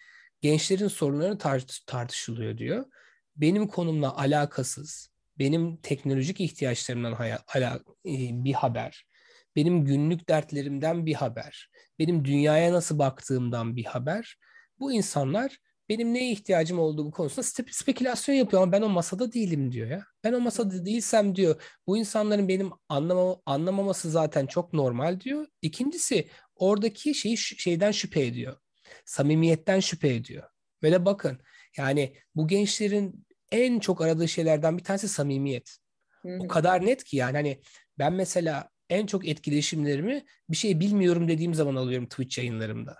[0.45, 2.85] gençlerin sorunları tart tartışılıyor diyor.
[3.35, 7.13] Benim konumla alakasız, benim teknolojik ihtiyaçlarımdan
[7.55, 9.05] ala e, bir haber,
[9.55, 14.37] benim günlük dertlerimden bir haber, benim dünyaya nasıl baktığımdan bir haber.
[14.79, 15.57] Bu insanlar
[15.89, 20.05] benim neye ihtiyacım olduğu konusunda spekülasyon yapıyor ama ben o masada değilim diyor ya.
[20.23, 25.47] Ben o masada değilsem diyor bu insanların benim anlamam anlamaması zaten çok normal diyor.
[25.61, 28.57] İkincisi oradaki şeyi şeyden şüphe ediyor.
[29.05, 30.43] Samimiyetten şüphe ediyor.
[30.83, 31.39] Ve de bakın
[31.77, 35.77] yani bu gençlerin en çok aradığı şeylerden bir tanesi samimiyet.
[36.21, 36.39] Hı-hı.
[36.39, 37.61] O kadar net ki yani hani
[37.99, 42.97] ben mesela en çok etkileşimlerimi bir şey bilmiyorum dediğim zaman alıyorum Twitch yayınlarımda.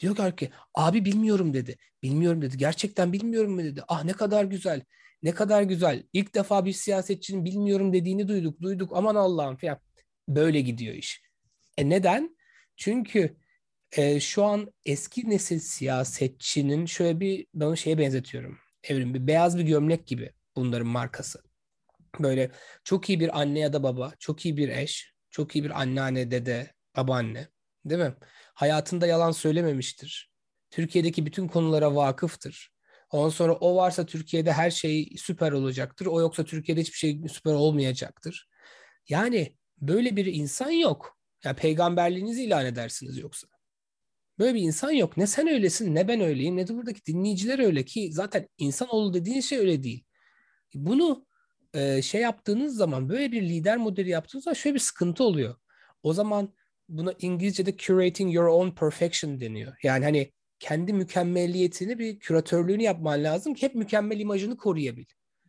[0.00, 1.76] Diyor ki abi bilmiyorum dedi.
[2.02, 2.56] Bilmiyorum dedi.
[2.56, 3.82] Gerçekten bilmiyorum mu dedi.
[3.88, 4.82] Ah ne kadar güzel.
[5.22, 6.02] Ne kadar güzel.
[6.12, 8.60] İlk defa bir siyasetçinin bilmiyorum dediğini duyduk.
[8.60, 9.80] Duyduk aman Allah'ım falan.
[10.28, 11.22] Böyle gidiyor iş.
[11.76, 12.36] E neden?
[12.76, 13.36] Çünkü
[13.92, 18.58] e, şu an eski nesil siyasetçinin şöyle bir ben onu şeye benzetiyorum.
[18.82, 21.42] Evrim bir beyaz bir gömlek gibi bunların markası.
[22.20, 22.50] Böyle
[22.84, 26.30] çok iyi bir anne ya da baba, çok iyi bir eş, çok iyi bir anneanne,
[26.30, 27.48] dede, babaanne.
[27.84, 28.14] Değil mi?
[28.54, 30.30] Hayatında yalan söylememiştir.
[30.70, 32.70] Türkiye'deki bütün konulara vakıftır.
[33.10, 36.06] Ondan sonra o varsa Türkiye'de her şey süper olacaktır.
[36.06, 38.48] O yoksa Türkiye'de hiçbir şey süper olmayacaktır.
[39.08, 41.18] Yani böyle bir insan yok.
[41.44, 43.48] Ya yani peygamberliğinizi ilan edersiniz yoksa.
[44.38, 45.16] Böyle bir insan yok.
[45.16, 49.40] Ne sen öylesin ne ben öyleyim ne de buradaki dinleyiciler öyle ki zaten insanoğlu dediğin
[49.40, 50.04] şey öyle değil.
[50.74, 51.26] Bunu
[51.74, 55.56] e, şey yaptığınız zaman böyle bir lider modeli yaptığınız zaman şöyle bir sıkıntı oluyor.
[56.02, 56.54] O zaman
[56.88, 59.76] buna İngilizce'de curating your own perfection deniyor.
[59.82, 65.04] Yani hani kendi mükemmelliyetini bir küratörlüğünü yapman lazım ki hep mükemmel imajını koruyabil.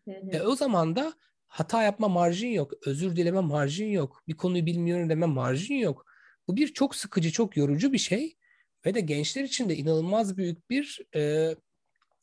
[0.05, 0.37] Hı hı.
[0.37, 1.13] E o zaman da
[1.47, 6.05] hata yapma marjin yok, özür dileme marjin yok, bir konuyu bilmiyorum deme marjin yok.
[6.47, 8.37] Bu bir çok sıkıcı, çok yorucu bir şey
[8.85, 11.55] ve de gençler için de inanılmaz büyük bir e,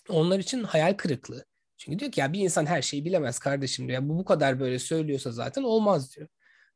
[0.09, 1.45] onlar için hayal kırıklığı.
[1.77, 4.03] Çünkü diyor ki ya bir insan her şeyi bilemez kardeşim diyor.
[4.03, 6.29] Ya bu bu kadar böyle söylüyorsa zaten olmaz diyor.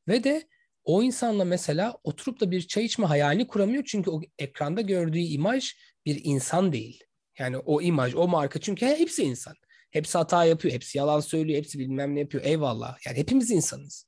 [0.08, 0.48] Ve de
[0.84, 5.74] o insanla mesela oturup da bir çay içme hayalini kuramıyor çünkü o ekranda gördüğü imaj
[6.06, 7.04] bir insan değil.
[7.38, 9.54] Yani o imaj, o marka çünkü hepsi insan.
[9.90, 12.44] Hepsi hata yapıyor, hepsi yalan söylüyor, hepsi bilmem ne yapıyor.
[12.44, 12.98] Eyvallah.
[13.06, 14.06] Yani hepimiz insanız.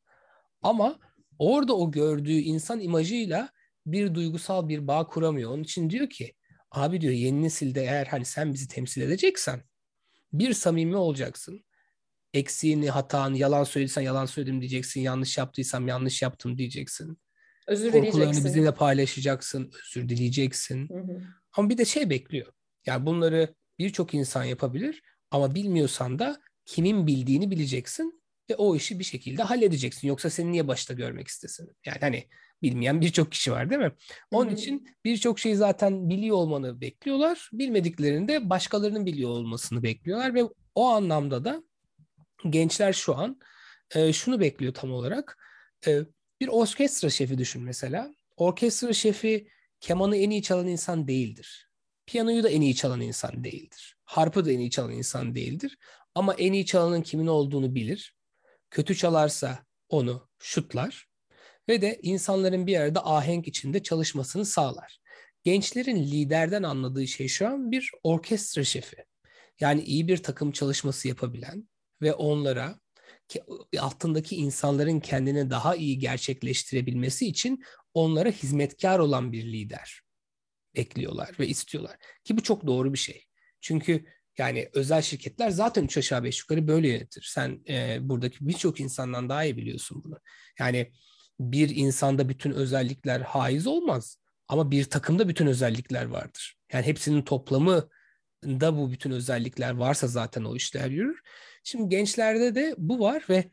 [0.62, 0.98] Ama
[1.38, 3.48] orada o gördüğü insan imajıyla
[3.86, 5.50] bir duygusal bir bağ kuramıyor.
[5.50, 6.34] Onun için diyor ki
[6.70, 9.62] abi diyor yeni nesilde eğer hani sen bizi temsil edeceksen
[10.32, 11.64] bir samimi olacaksın
[12.34, 15.00] eksiğini, hatanı, yalan söylediysen yalan söyledim diyeceksin.
[15.00, 17.18] Yanlış yaptıysam yanlış yaptım diyeceksin.
[17.66, 19.72] Özür Korkularını bizimle paylaşacaksın.
[19.84, 20.88] Özür dileyeceksin.
[20.88, 21.22] Hı hı.
[21.52, 22.52] Ama bir de şey bekliyor.
[22.86, 29.04] Yani bunları birçok insan yapabilir ama bilmiyorsan da kimin bildiğini bileceksin ve o işi bir
[29.04, 30.08] şekilde halledeceksin.
[30.08, 31.68] Yoksa seni niye başta görmek istesin?
[31.86, 32.28] Yani hani
[32.62, 33.92] bilmeyen birçok kişi var değil mi?
[34.30, 34.54] Onun Hı-hı.
[34.54, 37.50] için birçok şeyi zaten biliyor olmanı bekliyorlar.
[37.52, 41.62] Bilmediklerinde başkalarının biliyor olmasını bekliyorlar ve o anlamda da
[42.50, 43.40] gençler şu an
[43.94, 45.38] e, şunu bekliyor tam olarak.
[45.86, 46.00] E,
[46.40, 48.14] bir orkestra şefi düşün mesela.
[48.36, 49.48] Orkestra şefi
[49.80, 51.68] kemanı en iyi çalan insan değildir.
[52.06, 53.96] Piyanoyu da en iyi çalan insan değildir.
[54.04, 55.78] Harpı da en iyi çalan insan değildir.
[56.14, 58.14] Ama en iyi çalanın kimin olduğunu bilir.
[58.72, 61.08] Kötü çalarsa onu şutlar
[61.68, 64.98] ve de insanların bir arada ahenk içinde çalışmasını sağlar.
[65.44, 69.04] Gençlerin liderden anladığı şey şu an bir orkestra şefi.
[69.60, 71.68] Yani iyi bir takım çalışması yapabilen,
[72.02, 72.80] ve onlara
[73.78, 77.62] altındaki insanların kendini daha iyi gerçekleştirebilmesi için
[77.94, 80.00] onlara hizmetkar olan bir lider
[80.74, 81.96] bekliyorlar ve istiyorlar.
[82.24, 83.24] Ki bu çok doğru bir şey.
[83.60, 84.04] Çünkü
[84.38, 87.26] yani özel şirketler zaten üç aşağı beş yukarı böyle yönetir.
[87.28, 90.20] Sen e, buradaki birçok insandan daha iyi biliyorsun bunu.
[90.58, 90.92] Yani
[91.40, 94.16] bir insanda bütün özellikler haiz olmaz.
[94.48, 96.56] Ama bir takımda bütün özellikler vardır.
[96.72, 97.88] Yani hepsinin toplamı
[98.44, 101.20] da bu bütün özellikler varsa zaten o işler yürür.
[101.64, 103.50] Şimdi gençlerde de bu var ve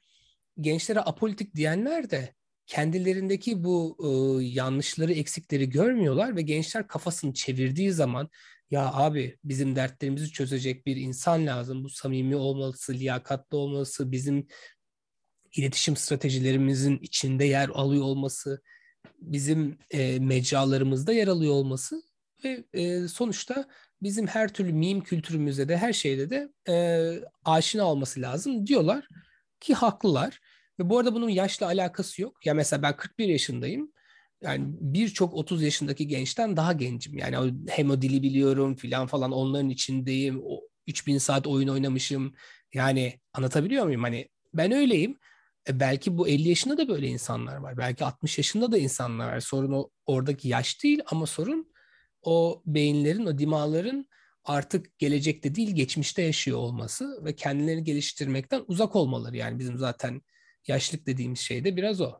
[0.62, 2.34] gençlere apolitik diyenler de
[2.70, 8.30] kendilerindeki bu e, yanlışları, eksikleri görmüyorlar ve gençler kafasını çevirdiği zaman
[8.72, 11.84] ya abi bizim dertlerimizi çözecek bir insan lazım.
[11.84, 14.48] Bu samimi olması, liyakatli olması, bizim
[15.56, 18.62] iletişim stratejilerimizin içinde yer alıyor olması,
[19.20, 22.04] bizim e, mecralarımızda yer alıyor olması
[22.44, 23.68] ve e, sonuçta
[24.02, 26.76] bizim her türlü meme kültürümüzde de her şeyde de e,
[27.46, 29.08] aşina olması lazım diyorlar
[29.60, 30.40] ki haklılar.
[30.80, 32.46] Ve bu arada bunun yaşla alakası yok.
[32.46, 33.92] Ya mesela ben 41 yaşındayım.
[34.44, 37.18] Yani birçok 30 yaşındaki gençten daha gencim.
[37.18, 40.42] Yani hem o dili biliyorum filan falan onların içindeyim.
[40.44, 42.34] O 3000 saat oyun oynamışım.
[42.74, 44.04] Yani anlatabiliyor muyum?
[44.04, 45.18] Hani ben öyleyim.
[45.68, 47.78] E belki bu 50 yaşında da böyle insanlar var.
[47.78, 49.40] Belki 60 yaşında da insanlar var.
[49.40, 51.72] Sorun o, oradaki yaş değil ama sorun
[52.22, 54.08] o beyinlerin, o dimağların
[54.44, 59.38] artık gelecekte değil geçmişte yaşıyor olması ve kendilerini geliştirmekten uzak olmaları.
[59.38, 60.22] Yani bizim zaten
[60.68, 62.12] yaşlık dediğimiz şey de biraz o.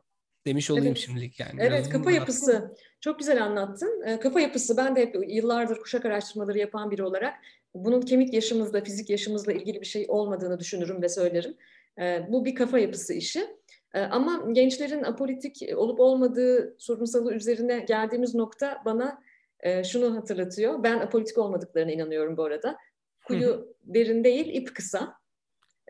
[0.46, 0.98] Demiş olayım evet.
[0.98, 1.54] şimdilik yani.
[1.58, 2.74] Evet, kafa yapısı.
[3.00, 4.02] Çok güzel anlattın.
[4.06, 7.34] E, kafa yapısı ben de hep yıllardır kuşak araştırmaları yapan biri olarak
[7.74, 11.56] bunun kemik yaşımızla, fizik yaşımızla ilgili bir şey olmadığını düşünürüm ve söylerim.
[12.00, 13.46] E, bu bir kafa yapısı işi.
[13.94, 19.22] E, ama gençlerin apolitik olup olmadığı sorunsalı üzerine geldiğimiz nokta bana
[19.60, 20.82] e, şunu hatırlatıyor.
[20.82, 22.76] Ben apolitik olmadıklarına inanıyorum bu arada.
[23.24, 25.19] Kuyu derin değil, ip kısa.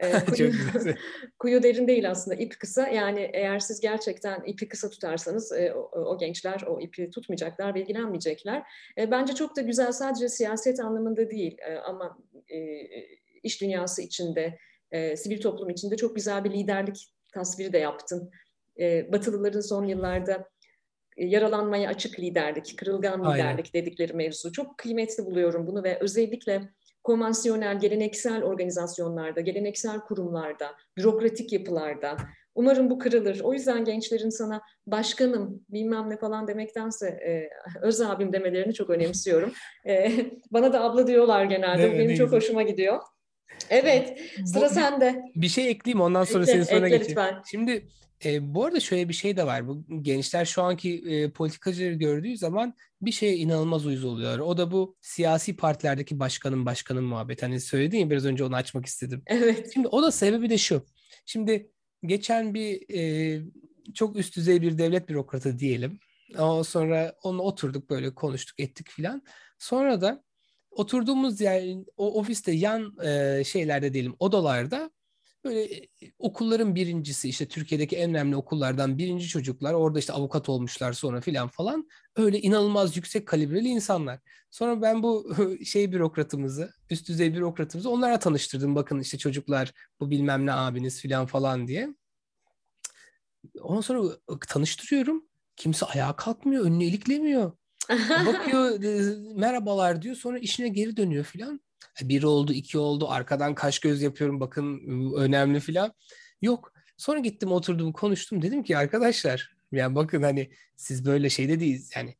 [0.04, 0.52] E, kuyu,
[1.38, 2.88] kuyu derin değil aslında, ip kısa.
[2.88, 7.82] Yani eğer siz gerçekten ipi kısa tutarsanız e, o, o gençler o ipi tutmayacaklar ve
[7.82, 8.62] ilgilenmeyecekler.
[8.98, 12.58] E, bence çok da güzel sadece siyaset anlamında değil e, ama e,
[13.42, 14.58] iş dünyası içinde,
[14.90, 18.30] e, sivil toplum içinde çok güzel bir liderlik tasviri de yaptın.
[18.80, 20.48] E, Batılıların son yıllarda
[21.16, 23.86] yaralanmaya açık liderlik, kırılgan liderlik Aynen.
[23.86, 24.52] dedikleri mevzu.
[24.52, 26.68] Çok kıymetli buluyorum bunu ve özellikle
[27.02, 32.16] konvansiyonel, geleneksel organizasyonlarda, geleneksel kurumlarda, bürokratik yapılarda.
[32.54, 33.40] Umarım bu kırılır.
[33.40, 37.50] O yüzden gençlerin sana başkanım, bilmem ne falan demektense e,
[37.82, 39.52] öz abim demelerini çok önemsiyorum.
[39.86, 40.12] E,
[40.50, 41.82] bana da abla diyorlar genelde.
[41.82, 42.40] Evet, Benim çok güzel.
[42.40, 43.00] hoşuma gidiyor.
[43.70, 45.22] Evet, sıra bu, sende.
[45.36, 47.08] Bir şey ekleyeyim ondan sonra ekle, senin soruna geçeyim.
[47.10, 47.42] Lütfen.
[47.50, 47.88] Şimdi
[48.24, 49.68] e, bu arada şöyle bir şey de var.
[49.68, 54.38] Bu gençler şu anki e, politikacıları gördüğü zaman bir şeye inanılmaz uyuz oluyorlar.
[54.38, 57.46] O da bu siyasi partilerdeki başkanın başkanın muhabbeti.
[57.46, 59.22] Hani söyledin ya biraz önce onu açmak istedim.
[59.26, 59.70] Evet.
[59.74, 60.86] Şimdi o da sebebi de şu.
[61.26, 61.70] Şimdi
[62.04, 63.42] geçen bir e,
[63.94, 65.98] çok üst düzey bir devlet bürokratı diyelim.
[66.38, 69.22] Ondan sonra onu oturduk böyle konuştuk ettik filan.
[69.58, 70.24] Sonra da
[70.70, 74.90] oturduğumuz yer o ofiste yan e, şeylerde diyelim odalarda
[75.44, 80.92] böyle e, okulların birincisi işte Türkiye'deki en önemli okullardan birinci çocuklar orada işte avukat olmuşlar
[80.92, 84.20] sonra filan falan öyle inanılmaz yüksek kalibreli insanlar.
[84.50, 90.46] Sonra ben bu şey bürokratımızı üst düzey bürokratımızı onlara tanıştırdım bakın işte çocuklar bu bilmem
[90.46, 91.94] ne abiniz filan falan diye.
[93.60, 94.16] Ondan sonra
[94.48, 95.24] tanıştırıyorum
[95.56, 97.52] kimse ayağa kalkmıyor önünü iliklemiyor.
[98.26, 101.60] Bakıyor e, merhabalar diyor sonra işine geri dönüyor filan.
[102.02, 103.08] Bir oldu, iki oldu.
[103.08, 104.40] Arkadan kaş göz yapıyorum.
[104.40, 104.80] Bakın
[105.16, 105.92] önemli filan.
[106.42, 106.72] Yok.
[106.96, 108.42] Sonra gittim oturdum konuştum.
[108.42, 111.90] Dedim ki arkadaşlar yani bakın hani siz böyle şeyde değiliz.
[111.96, 112.14] Yani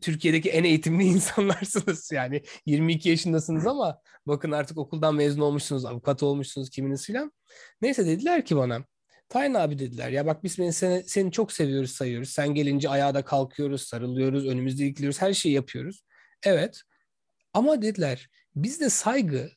[0.00, 2.12] Türkiye'deki en eğitimli insanlarsınız.
[2.12, 7.32] Yani 22 yaşındasınız ama bakın artık okuldan mezun olmuşsunuz, avukat olmuşsunuz kiminiz filan.
[7.82, 8.84] Neyse dediler ki bana
[9.34, 12.30] Tayin abi dediler ya bak biz seni, seni çok seviyoruz sayıyoruz.
[12.30, 16.04] Sen gelince ayağa da kalkıyoruz, sarılıyoruz, önümüzde dikiliyoruz, her şeyi yapıyoruz.
[16.42, 16.80] Evet
[17.52, 19.50] ama dediler bizde saygı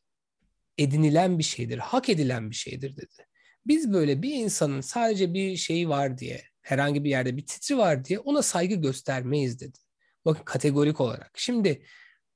[0.77, 3.27] edinilen bir şeydir, hak edilen bir şeydir dedi.
[3.67, 8.05] Biz böyle bir insanın sadece bir şeyi var diye, herhangi bir yerde bir titri var
[8.05, 9.77] diye ona saygı göstermeyiz dedi.
[10.25, 11.31] Bakın kategorik olarak.
[11.35, 11.85] Şimdi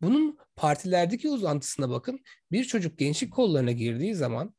[0.01, 2.19] bunun partilerdeki uzantısına bakın.
[2.51, 4.55] Bir çocuk gençlik kollarına girdiği zaman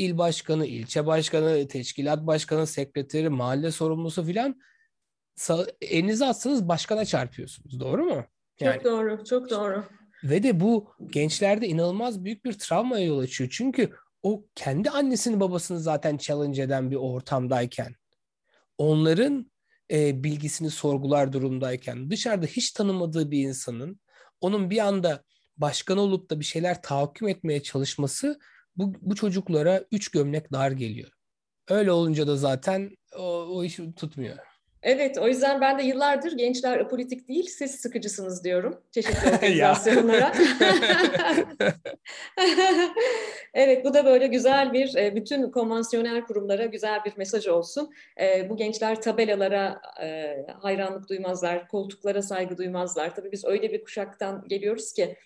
[0.00, 4.60] il başkanı, ilçe başkanı, teşkilat başkanı, sekreteri, mahalle sorumlusu filan
[5.80, 7.80] elinize atsanız başkana çarpıyorsunuz.
[7.80, 8.24] Doğru mu?
[8.60, 9.84] Yani, çok doğru, çok doğru.
[10.24, 13.50] Ve de bu gençlerde inanılmaz büyük bir travmaya yol açıyor.
[13.52, 13.90] Çünkü
[14.22, 17.94] o kendi annesini babasını zaten challenge eden bir ortamdayken,
[18.78, 19.50] onların
[19.90, 24.00] e, bilgisini sorgular durumdayken, dışarıda hiç tanımadığı bir insanın
[24.40, 25.24] onun bir anda
[25.56, 28.38] başkan olup da bir şeyler tahakküm etmeye çalışması
[28.80, 31.10] bu, bu çocuklara üç gömlek dar geliyor.
[31.68, 34.36] Öyle olunca da zaten o, o iş tutmuyor.
[34.82, 40.32] Evet, o yüzden ben de yıllardır gençler apolitik değil, siz sıkıcısınız diyorum çeşitli organizasyonlara.
[43.54, 47.90] evet, bu da böyle güzel bir, e, bütün konvansiyonel kurumlara güzel bir mesaj olsun.
[48.20, 53.14] E, bu gençler tabelalara e, hayranlık duymazlar, koltuklara saygı duymazlar.
[53.14, 55.16] Tabii biz öyle bir kuşaktan geliyoruz ki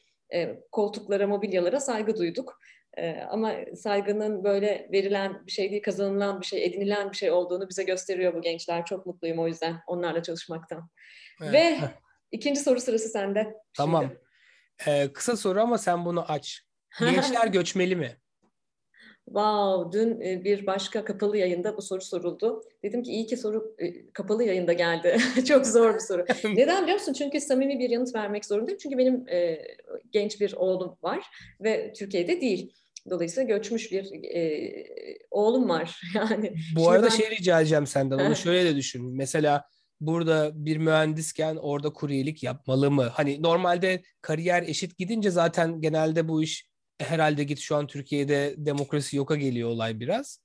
[0.72, 2.60] koltuklara, mobilyalara saygı duyduk.
[2.96, 7.68] E, ama saygının böyle verilen bir şey değil, kazanılan bir şey, edinilen bir şey olduğunu
[7.68, 8.84] bize gösteriyor bu gençler.
[8.86, 10.90] Çok mutluyum o yüzden onlarla çalışmaktan.
[11.42, 11.52] Evet.
[11.52, 11.78] Ve
[12.32, 13.54] ikinci soru sırası sende.
[13.76, 14.12] Tamam.
[14.86, 16.62] Ee, kısa soru ama sen bunu aç.
[17.00, 18.16] Gençler göçmeli mi?
[19.24, 22.62] Wow, dün e, bir başka kapalı yayında bu soru soruldu.
[22.82, 25.18] Dedim ki iyi ki soru e, kapalı yayında geldi.
[25.48, 26.24] Çok zor bir soru.
[26.54, 27.12] Neden biliyor musun?
[27.12, 28.78] Çünkü samimi bir yanıt vermek zorundayım.
[28.78, 29.62] Çünkü benim e,
[30.10, 31.26] genç bir oğlum var
[31.60, 32.72] ve Türkiye'de değil.
[33.10, 34.74] Dolayısıyla göçmüş bir e,
[35.30, 36.00] oğlum var.
[36.14, 37.16] Yani Bu arada ben...
[37.16, 38.18] şey rica edeceğim senden.
[38.18, 39.16] Onu şöyle de düşün.
[39.16, 39.64] Mesela
[40.00, 43.04] burada bir mühendisken orada kuryelik yapmalı mı?
[43.04, 49.16] Hani normalde kariyer eşit gidince zaten genelde bu iş herhalde git şu an Türkiye'de demokrasi
[49.16, 50.40] yoka geliyor olay biraz.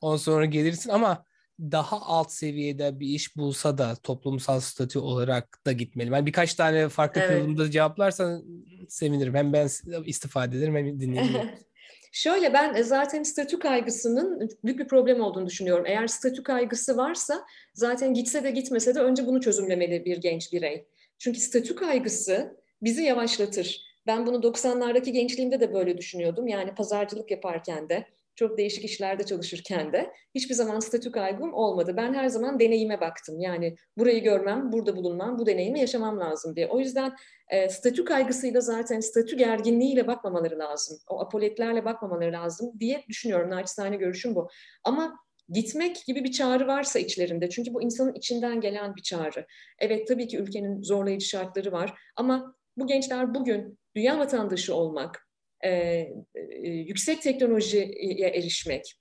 [0.00, 1.24] Ondan sonra gelirsin ama
[1.60, 6.12] daha alt seviyede bir iş bulsa da toplumsal statü olarak da gitmeli.
[6.12, 7.30] Ben birkaç tane farklı evet.
[7.30, 8.44] kırılımda cevaplarsan
[8.88, 9.34] sevinirim.
[9.34, 9.68] Hem ben
[10.04, 11.50] istifade ederim hem dinleyebilirim.
[12.12, 15.86] Şöyle ben zaten statü kaygısının büyük bir problem olduğunu düşünüyorum.
[15.86, 17.44] Eğer statü kaygısı varsa
[17.74, 20.88] zaten gitse de gitmese de önce bunu çözümlemeli bir genç birey.
[21.18, 23.88] Çünkü statü kaygısı bizi yavaşlatır.
[24.06, 26.48] Ben bunu 90'lardaki gençliğimde de böyle düşünüyordum.
[26.48, 28.06] Yani pazarcılık yaparken de,
[28.38, 31.94] çok değişik işlerde çalışırken de hiçbir zaman statü kaygım olmadı.
[31.96, 33.40] Ben her zaman deneyime baktım.
[33.40, 36.66] Yani burayı görmem, burada bulunmam, bu deneyimi yaşamam lazım diye.
[36.66, 37.16] O yüzden
[37.48, 40.98] e, statü kaygısıyla zaten statü gerginliğiyle bakmamaları lazım.
[41.08, 43.50] O apoletlerle bakmamaları lazım diye düşünüyorum.
[43.50, 44.48] Naçizane görüşüm bu.
[44.84, 49.46] Ama gitmek gibi bir çağrı varsa içlerinde çünkü bu insanın içinden gelen bir çağrı.
[49.78, 55.27] Evet tabii ki ülkenin zorlayıcı şartları var ama bu gençler bugün dünya vatandaşı olmak,
[55.64, 57.84] e, e, yüksek teknolojiye
[58.20, 58.94] erişmek,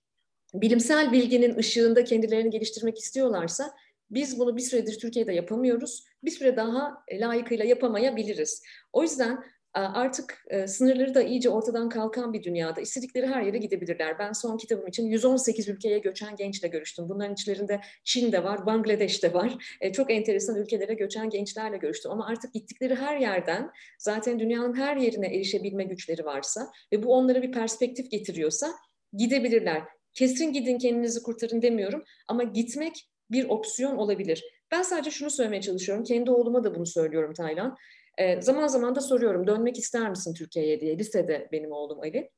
[0.53, 3.71] bilimsel bilginin ışığında kendilerini geliştirmek istiyorlarsa
[4.09, 6.03] biz bunu bir süredir Türkiye'de yapamıyoruz.
[6.23, 8.61] Bir süre daha layıkıyla yapamayabiliriz.
[8.93, 9.43] O yüzden
[9.79, 14.19] artık e, sınırları da iyice ortadan kalkan bir dünyada istedikleri her yere gidebilirler.
[14.19, 17.09] Ben son kitabım için 118 ülkeye göçen gençle görüştüm.
[17.09, 19.77] Bunların içlerinde Çin de var, Bangladeş de var.
[19.81, 22.11] E, çok enteresan ülkelere göçen gençlerle görüştüm.
[22.11, 27.41] Ama artık gittikleri her yerden zaten dünyanın her yerine erişebilme güçleri varsa ve bu onlara
[27.41, 28.67] bir perspektif getiriyorsa
[29.13, 29.83] gidebilirler.
[30.13, 34.43] Kesin gidin kendinizi kurtarın demiyorum ama gitmek bir opsiyon olabilir.
[34.71, 36.03] Ben sadece şunu söylemeye çalışıyorum.
[36.03, 37.77] Kendi oğluma da bunu söylüyorum Taylan.
[38.17, 42.31] E, zaman zaman da soruyorum dönmek ister misin Türkiye'ye diye lisede benim oğlum Ali.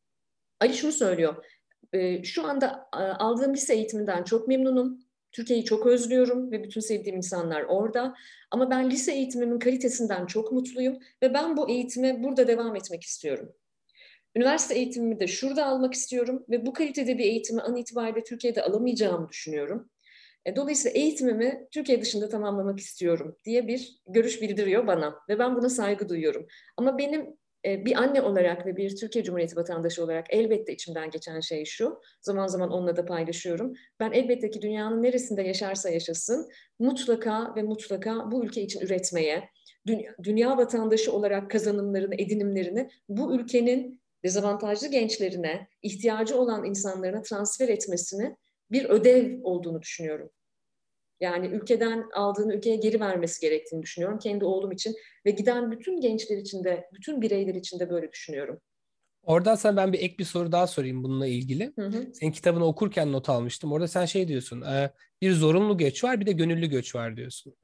[0.60, 1.46] Ali şunu söylüyor.
[1.94, 2.90] E, şu anda
[3.20, 5.00] aldığım lise eğitiminden çok memnunum.
[5.32, 8.16] Türkiye'yi çok özlüyorum ve bütün sevdiğim insanlar orada.
[8.52, 13.54] Ama ben lise eğitimimin kalitesinden çok mutluyum ve ben bu eğitime burada devam etmek istiyorum.
[14.36, 19.30] Üniversite eğitimimi de şurada almak istiyorum ve bu kalitede bir eğitimi an itibariyle Türkiye'de alamayacağımı
[19.30, 19.90] düşünüyorum.
[20.50, 25.70] E, dolayısıyla eğitimimi Türkiye dışında tamamlamak istiyorum diye bir görüş bildiriyor bana ve ben buna
[25.70, 26.48] saygı duyuyorum.
[26.78, 31.40] Ama benim e, bir anne olarak ve bir Türkiye Cumhuriyeti vatandaşı olarak elbette içimden geçen
[31.40, 33.74] şey şu, zaman zaman onunla da paylaşıyorum.
[34.00, 39.50] Ben elbette ki dünyanın neresinde yaşarsa yaşasın mutlaka ve mutlaka bu ülke için üretmeye,
[39.88, 48.36] dünya, dünya vatandaşı olarak kazanımlarını, edinimlerini bu ülkenin dezavantajlı gençlerine, ihtiyacı olan insanlarına transfer etmesini
[48.72, 50.30] bir ödev olduğunu düşünüyorum.
[51.22, 56.38] Yani ülkeden aldığını ülkeye geri vermesi gerektiğini düşünüyorum kendi oğlum için ve giden bütün gençler
[56.38, 58.62] için de, bütün bireyler için de böyle düşünüyorum.
[59.24, 61.74] Oradan sana ben bir ek bir soru daha sorayım bununla ilgili.
[61.80, 62.14] Hı hı.
[62.14, 63.72] Senin kitabını okurken not almıştım.
[63.72, 67.56] Orada sen şey diyorsun, e, bir zorunlu göç var bir de gönüllü göç var diyorsun.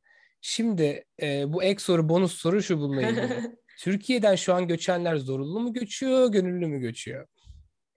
[0.41, 3.55] Şimdi e, bu ek soru, bonus soru şu bununla ilgili.
[3.79, 7.27] Türkiye'den şu an göçenler zorunlu mu göçüyor, gönüllü mü göçüyor?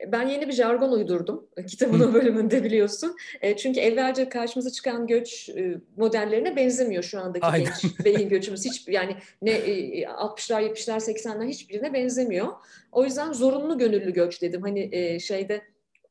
[0.06, 3.16] Ben yeni bir jargon uydurdum kitabın o bölümünde biliyorsun.
[3.40, 7.72] E, çünkü evvelce karşımıza çıkan göç e, modellerine benzemiyor şu andaki Aynen.
[7.82, 8.64] genç beyin göçümüz.
[8.64, 12.48] Hiç yani ne 60'lar, 70'ler, 80'ler hiçbirine benzemiyor.
[12.92, 14.62] O yüzden zorunlu gönüllü göç dedim.
[14.62, 15.62] Hani şeyde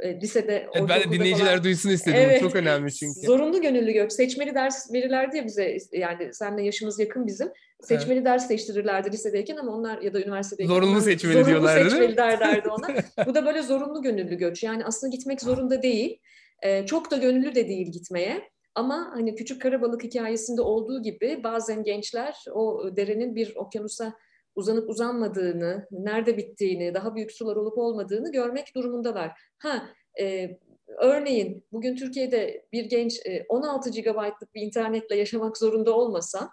[0.03, 1.63] lisede evet, ben de dinleyiciler falan.
[1.63, 2.19] duysun istedim.
[2.21, 3.19] Evet, çok önemli çünkü.
[3.19, 4.11] Zorunlu gönüllü göç.
[4.11, 7.51] Seçmeli ders verirlerdi ya bize yani seninle yaşımız yakın bizim.
[7.81, 8.25] Seçmeli evet.
[8.25, 10.75] ders seçtirirlerdi lisedeyken ama onlar ya da üniversitedeyken.
[10.75, 12.87] Zorunlu seçmeli zorunlu diyorlardı Zorunlu seçmeli derlerdi ona.
[13.25, 14.63] Bu da böyle zorunlu gönüllü göç.
[14.63, 16.19] Yani aslında gitmek zorunda değil.
[16.63, 18.49] Ee, çok da gönüllü de değil gitmeye.
[18.75, 24.13] Ama hani küçük karabalık hikayesinde olduğu gibi bazen gençler o derenin bir okyanusa
[24.57, 29.31] uzanıp uzanmadığını, nerede bittiğini, daha büyük sular olup olmadığını görmek durumundalar.
[29.59, 29.89] Ha,
[30.19, 30.57] e,
[30.97, 36.49] örneğin bugün Türkiye'de bir genç e, 16 GB'lık bir internetle yaşamak zorunda olmasa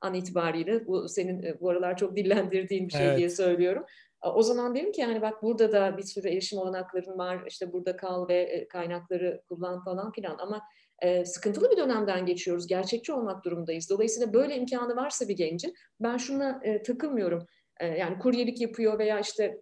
[0.00, 3.18] an itibariyle bu senin e, bu aralar çok dillendirdiğin bir şey evet.
[3.18, 3.84] diye söylüyorum.
[4.22, 7.44] O zaman dedim ki yani bak burada da bir sürü erişim olanakların var.
[7.48, 10.62] işte burada kal ve e, kaynakları kullan falan filan ama
[11.02, 12.66] e, sıkıntılı bir dönemden geçiyoruz.
[12.66, 13.90] Gerçekçi olmak durumundayız.
[13.90, 17.46] Dolayısıyla böyle imkanı varsa bir gencin ben şuna e, takılmıyorum.
[17.80, 19.60] E, yani kuryelik yapıyor veya işte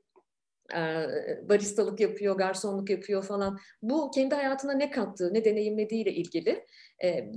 [1.42, 3.58] baristalık yapıyor, garsonluk yapıyor falan.
[3.82, 6.64] Bu kendi hayatına ne kattığı, ne deneyimlediğiyle ilgili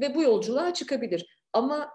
[0.01, 1.39] ve bu yolculuğa çıkabilir.
[1.53, 1.89] Ama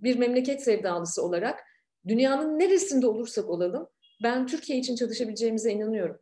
[0.00, 1.60] bir memleket sevdalısı olarak
[2.08, 3.88] dünyanın neresinde olursak olalım
[4.22, 6.18] ben Türkiye için çalışabileceğimize inanıyorum.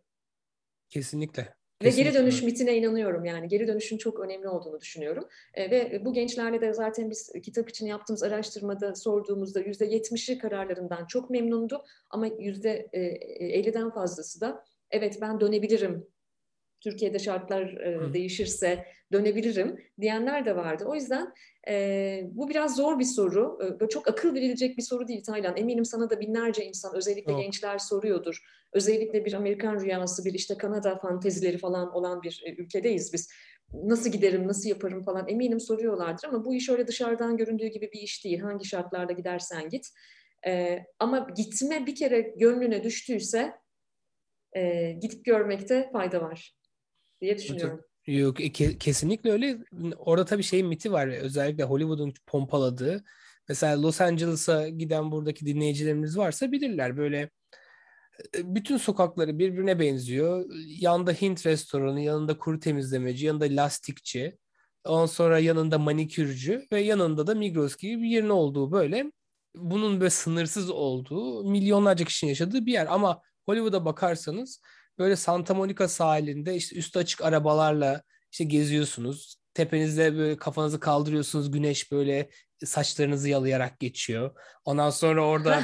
[0.89, 1.59] Kesinlikle.
[1.83, 3.49] Ve geri dönüş mitine inanıyorum yani.
[3.49, 5.29] Geri dönüşün çok önemli olduğunu düşünüyorum.
[5.55, 11.07] E, ve bu gençlerle de zaten biz kitap için yaptığımız araştırmada sorduğumuzda yüzde yetmişi kararlarından
[11.07, 11.85] çok memnundu.
[12.11, 12.89] Ama yüzde
[13.41, 16.07] elliden fazlası da evet ben dönebilirim
[16.81, 20.85] Türkiye'de şartlar e, değişirse dönebilirim diyenler de vardı.
[20.87, 21.35] O yüzden
[21.69, 23.59] e, bu biraz zor bir soru.
[23.81, 25.57] E, çok akıl verilecek bir soru değil Taylan.
[25.57, 27.41] Eminim sana da binlerce insan özellikle oh.
[27.41, 28.45] gençler soruyordur.
[28.73, 33.29] Özellikle bir Amerikan rüyası, bir işte Kanada fantezileri falan olan bir e, ülkedeyiz biz.
[33.73, 38.01] Nasıl giderim, nasıl yaparım falan eminim soruyorlardır ama bu iş öyle dışarıdan göründüğü gibi bir
[38.01, 38.39] iş değil.
[38.39, 39.87] Hangi şartlarda gidersen git.
[40.47, 43.53] E, ama gitme bir kere gönlüne düştüyse
[44.53, 46.58] e, gidip görmekte fayda var
[47.21, 47.81] diye düşünüyorum.
[48.07, 49.59] Yok e, kesinlikle öyle.
[49.97, 51.09] Orada tabii şey miti var.
[51.09, 53.05] Özellikle Hollywood'un pompaladığı.
[53.49, 56.97] Mesela Los Angeles'a giden buradaki dinleyicilerimiz varsa bilirler.
[56.97, 57.31] Böyle
[58.37, 60.45] e, bütün sokakları birbirine benziyor.
[60.67, 64.39] Yanında Hint restoranı, yanında kuru temizlemeci, yanında lastikçi.
[64.85, 69.13] Ondan sonra yanında manikürcü ve yanında da Migros gibi bir yerin olduğu böyle
[69.55, 72.87] bunun böyle sınırsız olduğu milyonlarca kişinin yaşadığı bir yer.
[72.91, 74.61] Ama Hollywood'a bakarsanız
[74.99, 79.37] böyle Santa Monica sahilinde işte üstü açık arabalarla işte geziyorsunuz.
[79.55, 81.51] Tepenizde böyle kafanızı kaldırıyorsunuz.
[81.51, 82.31] Güneş böyle
[82.65, 84.31] saçlarınızı yalayarak geçiyor.
[84.65, 85.63] Ondan sonra orada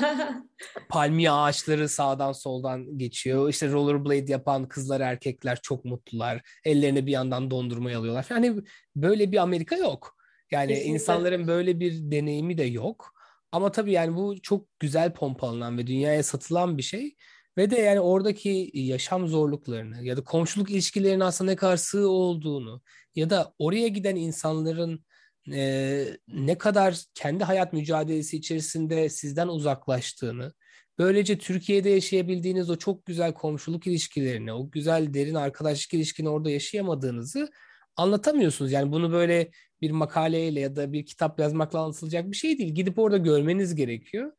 [0.89, 3.49] palmiye ağaçları sağdan soldan geçiyor.
[3.49, 6.43] İşte rollerblade yapan kızlar erkekler çok mutlular.
[6.65, 8.27] Ellerine bir yandan dondurma alıyorlar.
[8.31, 8.57] Yani
[8.97, 10.17] böyle bir Amerika yok.
[10.51, 10.95] Yani Kesinlikle.
[10.95, 13.15] insanların böyle bir deneyimi de yok.
[13.53, 17.17] Ama tabii yani bu çok güzel pompalanan ve dünyaya satılan bir şey.
[17.59, 22.83] Ve de yani oradaki yaşam zorluklarını ya da komşuluk ilişkilerinin aslında ne kadar sığ olduğunu
[23.15, 25.05] ya da oraya giden insanların
[25.53, 30.53] e, ne kadar kendi hayat mücadelesi içerisinde sizden uzaklaştığını,
[30.99, 37.51] böylece Türkiye'de yaşayabildiğiniz o çok güzel komşuluk ilişkilerini, o güzel derin arkadaşlık ilişkini orada yaşayamadığınızı
[37.97, 38.73] anlatamıyorsunuz.
[38.73, 39.51] Yani bunu böyle
[39.81, 42.75] bir makaleyle ya da bir kitap yazmakla anlatılacak bir şey değil.
[42.75, 44.33] Gidip orada görmeniz gerekiyor.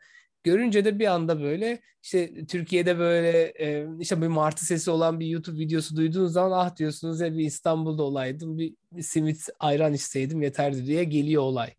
[0.46, 5.26] Görünce de bir anda böyle işte Türkiye'de böyle e, işte bir martı sesi olan bir
[5.26, 10.86] YouTube videosu duyduğunuz zaman ah diyorsunuz ya bir İstanbul'da olaydım bir, simit ayran içseydim yeterdi
[10.86, 11.70] diye geliyor olay.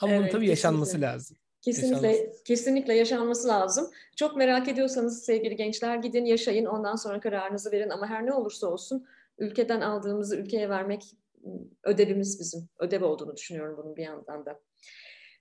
[0.00, 1.36] Ama evet, bunun tabii yaşanması lazım.
[1.62, 2.44] Kesinlikle yaşanması.
[2.44, 3.90] kesinlikle yaşanması lazım.
[4.16, 8.66] Çok merak ediyorsanız sevgili gençler gidin yaşayın ondan sonra kararınızı verin ama her ne olursa
[8.66, 9.06] olsun
[9.38, 11.02] ülkeden aldığımızı ülkeye vermek
[11.84, 12.68] ödevimiz bizim.
[12.78, 14.60] Ödev olduğunu düşünüyorum bunun bir yandan da.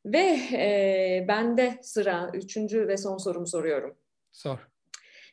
[0.05, 3.97] Ve e, bende sıra üçüncü ve son sorumu soruyorum.
[4.31, 4.59] Sor.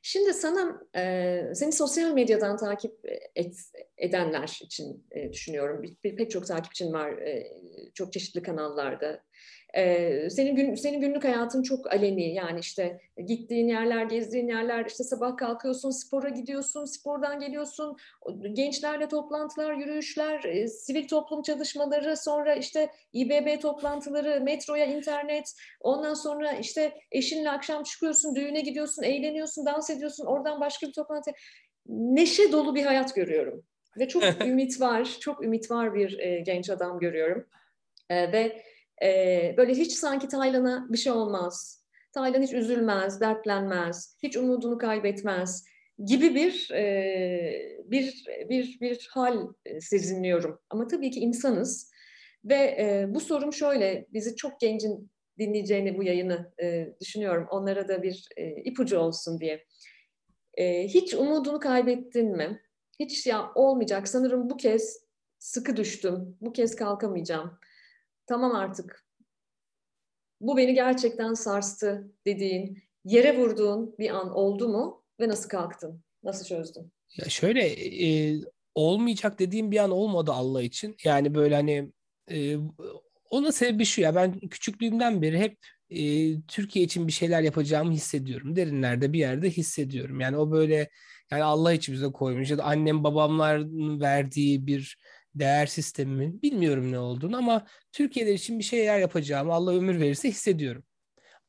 [0.03, 2.95] Şimdi sana e, seni sosyal medyadan takip
[3.35, 3.57] et,
[3.99, 5.83] edenler için e, düşünüyorum.
[5.83, 7.47] Bir, bir, pek çok takipçin var e,
[7.95, 9.23] çok çeşitli kanallarda.
[9.77, 15.05] Ee, senin gün, senin günlük hayatın çok aleni yani işte gittiğin yerler, gezdiğin yerler, işte
[15.05, 17.97] sabah kalkıyorsun, spora gidiyorsun, spordan geliyorsun,
[18.53, 26.53] gençlerle toplantılar, yürüyüşler, e, sivil toplum çalışmaları, sonra işte İBB toplantıları, metroya, internet, ondan sonra
[26.53, 31.31] işte eşinle akşam çıkıyorsun, düğüne gidiyorsun, eğleniyorsun, dans ediyorsun, oradan başka bir toplantı.
[31.87, 33.65] Neşe dolu bir hayat görüyorum
[33.99, 37.47] ve çok ümit var, çok ümit var bir e, genç adam görüyorum.
[38.11, 38.63] E, ve
[39.03, 41.83] e, böyle hiç sanki Taylan'a bir şey olmaz.
[42.13, 45.65] Taylan hiç üzülmez, dertlenmez, hiç umudunu kaybetmez
[46.05, 49.49] gibi bir e, bir bir bir hal
[49.81, 50.61] sezinliyorum.
[50.71, 51.93] Ama tabii ki insanız
[52.45, 57.47] ve e, bu sorum şöyle, bizi çok gencin dinleyeceğini bu yayını e, düşünüyorum.
[57.51, 59.65] Onlara da bir e, ipucu olsun diye.
[60.55, 62.61] E, hiç umudunu kaybettin mi?
[63.01, 64.09] Hiç ya olmayacak.
[64.09, 65.05] Sanırım bu kez
[65.39, 66.37] sıkı düştüm.
[66.41, 67.59] Bu kez kalkamayacağım
[68.33, 69.05] tamam artık
[70.41, 76.05] bu beni gerçekten sarstı dediğin, yere vurduğun bir an oldu mu ve nasıl kalktın?
[76.23, 76.93] Nasıl çözdün?
[77.17, 77.67] Ya şöyle
[78.07, 78.37] e,
[78.75, 80.97] olmayacak dediğim bir an olmadı Allah için.
[81.05, 81.93] Yani böyle hani
[82.31, 82.57] e,
[83.31, 85.59] onun sebebi şu ya ben küçüklüğümden beri hep
[85.91, 86.01] e,
[86.41, 88.57] Türkiye için bir şeyler yapacağımı hissediyorum.
[88.57, 90.21] Derinlerde bir yerde hissediyorum.
[90.21, 90.91] Yani o böyle
[91.31, 94.97] yani Allah için bize koymuş ya da annem babamların verdiği bir
[95.35, 100.85] değer sistemimin bilmiyorum ne olduğunu ama Türkiye'de için bir şeyler yapacağımı Allah ömür verirse hissediyorum.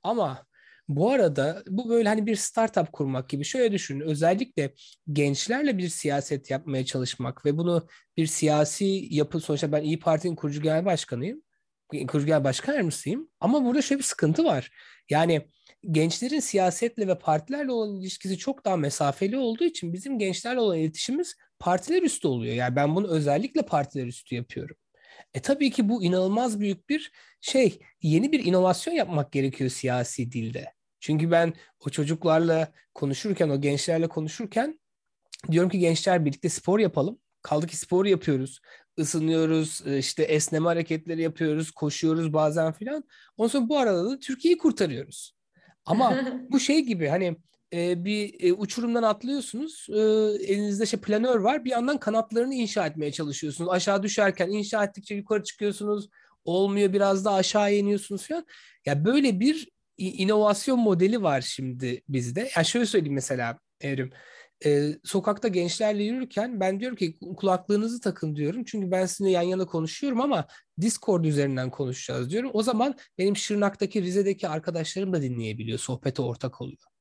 [0.03, 0.45] Ama
[0.87, 3.99] bu arada bu böyle hani bir startup kurmak gibi şöyle düşünün.
[3.99, 4.73] Özellikle
[5.13, 10.61] gençlerle bir siyaset yapmaya çalışmak ve bunu bir siyasi yapı sonuçta ben İyi Parti'nin kurucu
[10.61, 11.41] genel başkanıyım.
[12.07, 13.29] kurucu genel başkan yardımcısıyım.
[13.39, 14.71] Ama burada şöyle bir sıkıntı var.
[15.09, 15.47] Yani
[15.91, 21.35] gençlerin siyasetle ve partilerle olan ilişkisi çok daha mesafeli olduğu için bizim gençlerle olan iletişimimiz
[21.63, 22.55] partiler üstü oluyor.
[22.55, 24.75] Yani ben bunu özellikle partiler üstü yapıyorum.
[25.33, 27.11] E tabii ki bu inanılmaz büyük bir
[27.41, 27.79] şey.
[28.01, 30.73] Yeni bir inovasyon yapmak gerekiyor siyasi dilde.
[30.99, 34.79] Çünkü ben o çocuklarla konuşurken, o gençlerle konuşurken
[35.51, 37.19] diyorum ki gençler birlikte spor yapalım.
[37.41, 38.59] Kaldı ki spor yapıyoruz.
[38.99, 43.03] ısınıyoruz, e, işte esneme hareketleri yapıyoruz, koşuyoruz bazen filan.
[43.37, 45.35] Ondan sonra bu arada da Türkiye'yi kurtarıyoruz.
[45.85, 46.17] Ama
[46.49, 47.37] bu şey gibi hani
[47.73, 49.87] e, bir e, uçurumdan atlıyorsunuz.
[49.89, 49.99] E,
[50.53, 51.65] elinizde şey planör var.
[51.65, 53.69] Bir yandan kanatlarını inşa etmeye çalışıyorsunuz.
[53.69, 56.09] Aşağı düşerken inşa ettikçe yukarı çıkıyorsunuz.
[56.45, 58.45] Olmuyor biraz da aşağı iniyorsunuz falan.
[58.85, 62.49] Ya böyle bir inovasyon modeli var şimdi bizde.
[62.57, 64.11] Ya şöyle söyleyeyim mesela Evrim.
[64.65, 68.63] E, sokakta gençlerle yürürken ben diyorum ki kulaklığınızı takın diyorum.
[68.63, 70.47] Çünkü ben sizinle yan yana konuşuyorum ama
[70.81, 72.51] Discord üzerinden konuşacağız diyorum.
[72.53, 75.79] O zaman benim Şırnak'taki Rize'deki arkadaşlarım da dinleyebiliyor.
[75.79, 76.92] Sohbete ortak oluyor.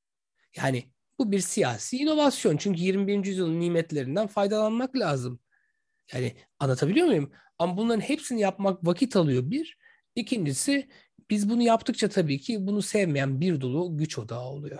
[0.56, 2.56] Yani bu bir siyasi inovasyon.
[2.56, 3.24] Çünkü 21.
[3.24, 5.40] yüzyılın nimetlerinden faydalanmak lazım.
[6.12, 7.32] Yani anlatabiliyor muyum?
[7.58, 9.78] Ama bunların hepsini yapmak vakit alıyor bir.
[10.14, 10.88] İkincisi
[11.30, 14.78] biz bunu yaptıkça tabii ki bunu sevmeyen bir dolu güç odağı oluyor.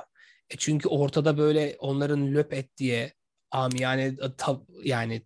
[0.50, 3.12] E çünkü ortada böyle onların löp et diye
[3.78, 5.22] yani e, tab, yani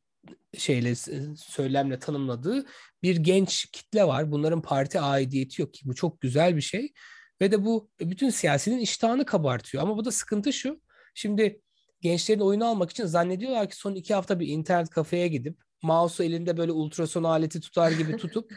[0.58, 0.94] şeyle
[1.36, 2.66] söylemle tanımladığı
[3.02, 4.32] bir genç kitle var.
[4.32, 6.92] Bunların parti aidiyeti yok ki bu çok güzel bir şey.
[7.40, 9.82] Ve de bu bütün siyasinin iştahını kabartıyor.
[9.84, 10.80] Ama bu da sıkıntı şu.
[11.14, 11.60] Şimdi
[12.00, 16.56] gençlerin oyunu almak için zannediyorlar ki son iki hafta bir internet kafeye gidip mouse'u elinde
[16.56, 18.52] böyle ultrason aleti tutar gibi tutup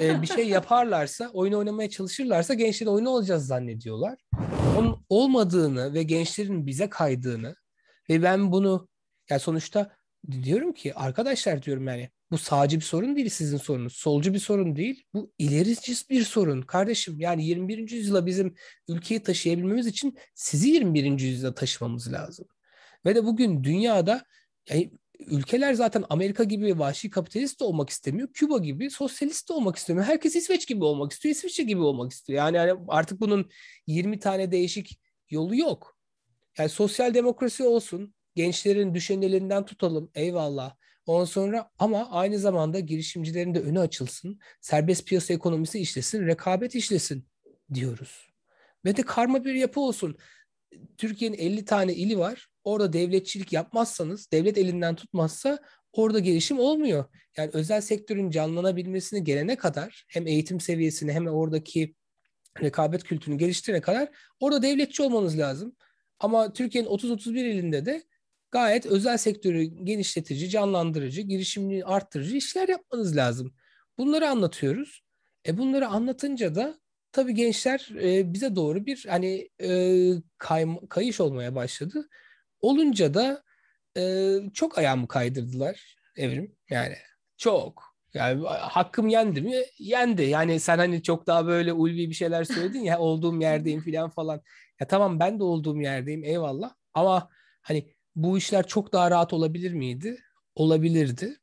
[0.00, 4.18] e, bir şey yaparlarsa, oyun oynamaya çalışırlarsa gençlerin oyunu olacağız zannediyorlar.
[4.78, 7.56] Onun olmadığını ve gençlerin bize kaydığını
[8.10, 8.88] ve ben bunu
[9.30, 9.96] yani sonuçta
[10.30, 13.92] diyorum ki arkadaşlar diyorum yani bu sağcı bir sorun değil sizin sorunuz.
[13.92, 15.04] Solcu bir sorun değil.
[15.14, 17.20] Bu ilerici bir sorun kardeşim.
[17.20, 17.90] Yani 21.
[17.90, 18.54] yüzyıla bizim
[18.88, 21.20] ülkeyi taşıyabilmemiz için sizi 21.
[21.20, 22.46] yüzyıla taşımamız lazım.
[23.06, 24.24] Ve de bugün dünyada
[24.68, 24.90] yani
[25.26, 28.28] ülkeler zaten Amerika gibi vahşi kapitalist de olmak istemiyor.
[28.32, 30.06] Küba gibi sosyalist de olmak istemiyor.
[30.06, 31.34] Herkes İsveç gibi olmak istiyor.
[31.34, 32.38] İsviçre gibi olmak istiyor.
[32.38, 33.50] Yani, yani artık bunun
[33.86, 35.00] 20 tane değişik
[35.30, 35.98] yolu yok.
[36.58, 38.14] Yani sosyal demokrasi olsun.
[38.34, 40.10] Gençlerin düşen elinden tutalım.
[40.14, 40.76] Eyvallah.
[41.10, 44.38] Ondan sonra ama aynı zamanda girişimcilerin de önü açılsın.
[44.60, 46.26] Serbest piyasa ekonomisi işlesin.
[46.26, 47.26] Rekabet işlesin
[47.74, 48.32] diyoruz.
[48.84, 50.16] Ve de karma bir yapı olsun.
[50.98, 52.48] Türkiye'nin 50 tane ili var.
[52.64, 55.58] Orada devletçilik yapmazsanız, devlet elinden tutmazsa
[55.92, 57.04] orada gelişim olmuyor.
[57.36, 61.94] Yani özel sektörün canlanabilmesini gelene kadar hem eğitim seviyesini hem oradaki
[62.62, 64.08] rekabet kültürünü geliştirene kadar
[64.40, 65.76] orada devletçi olmanız lazım.
[66.18, 68.02] Ama Türkiye'nin 30-31 ilinde de
[68.50, 73.54] gayet özel sektörü genişletici, canlandırıcı, girişimini arttırıcı işler yapmanız lazım.
[73.98, 75.02] Bunları anlatıyoruz.
[75.46, 76.80] E bunları anlatınca da
[77.12, 79.70] tabii gençler e, bize doğru bir hani e,
[80.38, 82.08] kay, kayış olmaya başladı.
[82.60, 83.42] Olunca da
[83.96, 86.94] e, çok ayağımı kaydırdılar evrim yani
[87.36, 87.90] çok.
[88.14, 89.56] Yani hakkım yendi mi?
[89.78, 90.22] Yendi.
[90.22, 94.42] Yani sen hani çok daha böyle ulvi bir şeyler söyledin ya olduğum yerdeyim falan falan.
[94.80, 96.74] Ya tamam ben de olduğum yerdeyim eyvallah.
[96.94, 97.28] Ama
[97.62, 100.20] hani bu işler çok daha rahat olabilir miydi?
[100.54, 101.36] Olabilirdi.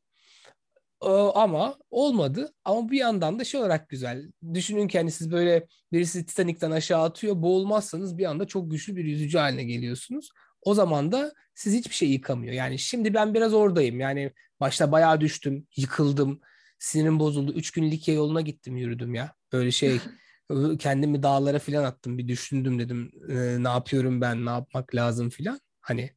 [1.04, 2.54] Ee, ama olmadı.
[2.66, 4.32] Ama bir yandan da şey olarak güzel.
[4.54, 7.42] Düşünün ki hani siz böyle birisi Titanik'ten aşağı atıyor.
[7.42, 10.30] Boğulmazsanız bir anda çok güçlü bir yüzücü haline geliyorsunuz.
[10.62, 12.54] O zaman da siz hiçbir şey yıkamıyor.
[12.54, 14.00] Yani şimdi ben biraz oradayım.
[14.00, 16.42] Yani başta bayağı düştüm, yıkıldım.
[16.80, 17.54] Sinirim bozuldu.
[17.54, 19.34] Üç gün Likya yoluna gittim yürüdüm ya.
[19.54, 20.00] Böyle şey
[20.80, 22.18] kendimi dağlara falan attım.
[22.18, 25.60] Bir düşündüm dedim e, ne yapıyorum ben, ne yapmak lazım falan.
[25.82, 26.12] Hani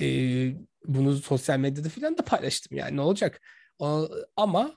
[0.00, 0.06] e,
[0.84, 3.40] bunu sosyal medyada falan da paylaştım yani ne olacak.
[3.78, 4.76] O, ama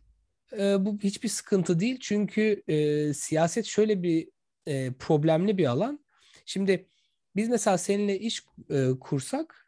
[0.58, 1.98] e, bu hiçbir sıkıntı değil.
[2.02, 4.30] Çünkü e, siyaset şöyle bir
[4.68, 6.06] e, problemli bir alan.
[6.46, 6.88] Şimdi
[7.36, 9.66] biz mesela seninle iş e, kursak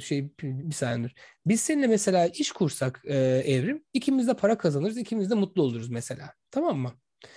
[0.00, 1.10] şey bir saniye
[1.46, 3.16] Biz seninle mesela iş kursak e,
[3.46, 6.34] evrim ikimiz de para kazanırız ikimiz de mutlu oluruz mesela.
[6.50, 6.92] Tamam mı?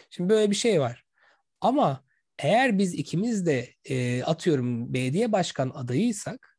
[0.10, 1.06] Şimdi böyle bir şey var.
[1.62, 2.04] Ama
[2.40, 6.53] eğer biz ikimiz de e, atıyorum belediye başkan adayıysak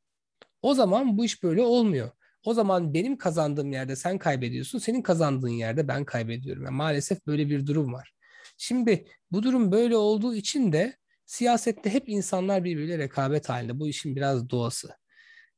[0.65, 2.11] o zaman bu iş böyle olmuyor.
[2.45, 6.65] O zaman benim kazandığım yerde sen kaybediyorsun, senin kazandığın yerde ben kaybediyorum.
[6.65, 8.15] Yani maalesef böyle bir durum var.
[8.57, 10.97] Şimdi bu durum böyle olduğu için de
[11.27, 13.81] Siyasette hep insanlar birbiriyle rekabet halinde.
[13.81, 14.89] Bu işin biraz doğası.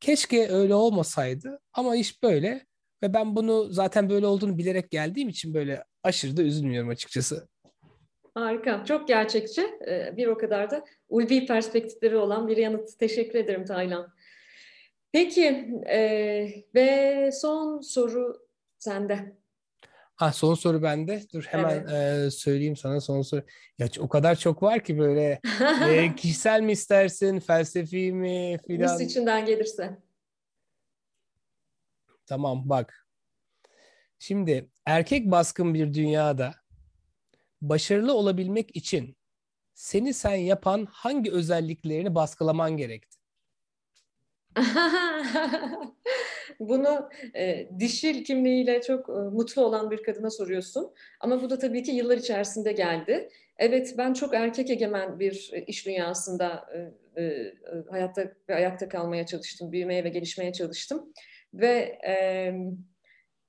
[0.01, 2.67] Keşke öyle olmasaydı ama iş böyle
[3.03, 7.49] ve ben bunu zaten böyle olduğunu bilerek geldiğim için böyle aşırı da üzülmüyorum açıkçası.
[8.35, 9.63] Harika, çok gerçekçi.
[9.89, 12.99] Ee, bir o kadar da ulvi perspektifleri olan bir yanıt.
[12.99, 14.16] Teşekkür ederim Taylan.
[15.17, 18.47] Peki e, ve son soru
[18.79, 19.37] sende.
[20.17, 21.23] Ha son soru bende.
[21.33, 22.27] Dur hemen evet.
[22.27, 23.43] e, söyleyeyim sana son soru.
[23.79, 25.41] Ya o kadar çok var ki böyle
[25.91, 28.93] e, kişisel mi istersin, felsefi mi filan.
[28.93, 29.99] Nasıl içinden gelirse.
[32.27, 33.09] Tamam bak.
[34.19, 36.55] Şimdi erkek baskın bir dünyada
[37.63, 39.17] başarılı olabilmek için
[39.75, 43.16] seni sen yapan hangi özelliklerini baskılaman gerekti?
[46.61, 50.95] Bunu e, dişil kimliğiyle çok e, mutlu olan bir kadına soruyorsun.
[51.21, 53.29] Ama bu da tabii ki yıllar içerisinde geldi.
[53.59, 57.55] Evet ben çok erkek egemen bir e, iş dünyasında e, e,
[57.91, 61.13] hayatta ve ayakta kalmaya çalıştım, büyümeye ve gelişmeye çalıştım.
[61.55, 62.55] Ve e,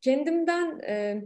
[0.02, 1.24] kendimden e,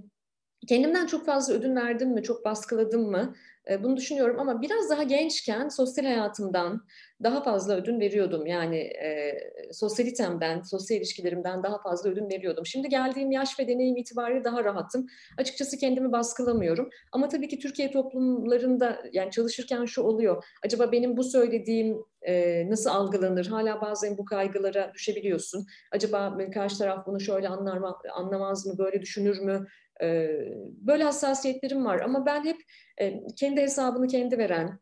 [0.67, 3.35] kendimden çok fazla ödün verdim mi, çok baskıladım mı?
[3.83, 6.85] Bunu düşünüyorum ama biraz daha gençken sosyal hayatımdan
[7.23, 8.45] daha fazla ödün veriyordum.
[8.45, 9.33] Yani e,
[9.71, 12.65] sosyalitemden, sosyal ilişkilerimden daha fazla ödün veriyordum.
[12.65, 15.07] Şimdi geldiğim yaş ve deneyim itibariyle daha rahatım.
[15.37, 16.89] Açıkçası kendimi baskılamıyorum.
[17.11, 20.43] Ama tabii ki Türkiye toplumlarında yani çalışırken şu oluyor.
[20.63, 23.45] Acaba benim bu söylediğim e, nasıl algılanır?
[23.47, 25.65] Hala bazen bu kaygılara düşebiliyorsun.
[25.91, 29.67] Acaba karşı taraf bunu şöyle anlar mı, anlamaz mı, böyle düşünür mü?
[30.01, 30.29] E,
[30.61, 31.99] böyle hassasiyetlerim var.
[31.99, 32.57] Ama ben hep
[33.01, 34.79] e, kendi hesabını kendi veren,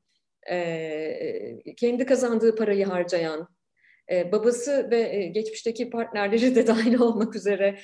[0.51, 3.47] e, kendi kazandığı parayı harcayan,
[4.31, 7.79] babası ve geçmişteki partnerleri de dahil olmak üzere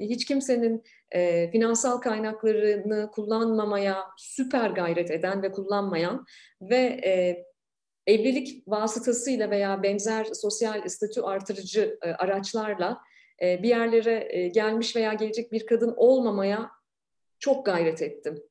[0.00, 0.82] hiç kimsenin
[1.52, 6.24] finansal kaynaklarını kullanmamaya süper gayret eden ve kullanmayan
[6.60, 7.00] ve
[8.06, 13.00] evlilik vasıtasıyla veya benzer sosyal statü artırıcı araçlarla
[13.40, 16.70] bir yerlere e, gelmiş veya gelecek bir kadın olmamaya
[17.38, 18.42] çok gayret ettim.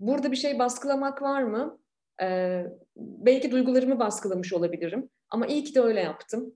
[0.00, 1.78] Burada bir şey baskılamak var mı?
[2.22, 2.66] Ee,
[2.96, 5.10] belki duygularımı baskılamış olabilirim.
[5.30, 6.54] Ama iyi ki de öyle yaptım.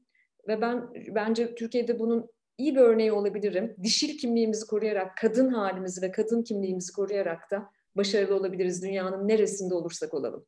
[0.49, 3.77] Ve ben bence Türkiye'de bunun iyi bir örneği olabilirim.
[3.83, 10.15] Dişil kimliğimizi koruyarak, kadın halimizi ve kadın kimliğimizi koruyarak da başarılı olabiliriz dünyanın neresinde olursak
[10.15, 10.47] olalım.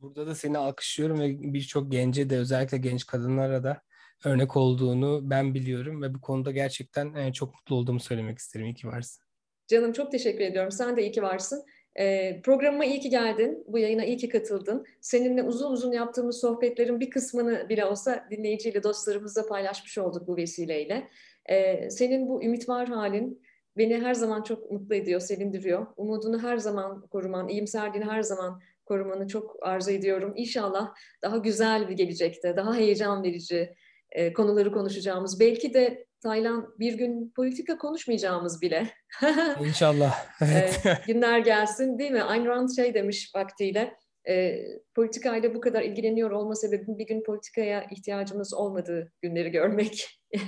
[0.00, 3.82] Burada da seni alkışlıyorum ve birçok gence de özellikle genç kadınlara da
[4.24, 8.66] örnek olduğunu ben biliyorum ve bu konuda gerçekten çok mutlu olduğumu söylemek isterim.
[8.66, 9.24] İyi ki varsın.
[9.68, 10.70] Canım çok teşekkür ediyorum.
[10.70, 11.64] Sen de iyi ki varsın.
[11.98, 13.64] E, programıma iyi ki geldin.
[13.66, 14.86] Bu yayına iyi ki katıldın.
[15.00, 21.08] Seninle uzun uzun yaptığımız sohbetlerin bir kısmını bile olsa dinleyiciyle, dostlarımızla paylaşmış olduk bu vesileyle.
[21.46, 23.42] E, senin bu ümit var halin
[23.76, 25.86] beni her zaman çok mutlu ediyor, sevindiriyor.
[25.96, 30.32] Umudunu her zaman koruman, iyimserliğini her zaman korumanı çok arzu ediyorum.
[30.36, 33.74] İnşallah daha güzel bir gelecekte, daha heyecan verici
[34.12, 38.88] e, konuları konuşacağımız, belki de Taylan bir gün politika konuşmayacağımız bile.
[39.64, 40.26] İnşallah.
[40.42, 40.86] Evet.
[40.86, 42.22] e, günler gelsin değil mi?
[42.22, 43.94] Ayn Rand şey demiş vaktiyle.
[44.28, 50.20] E, politikayla bu kadar ilgileniyor olma sebebim bir gün politikaya ihtiyacımız olmadığı günleri görmek.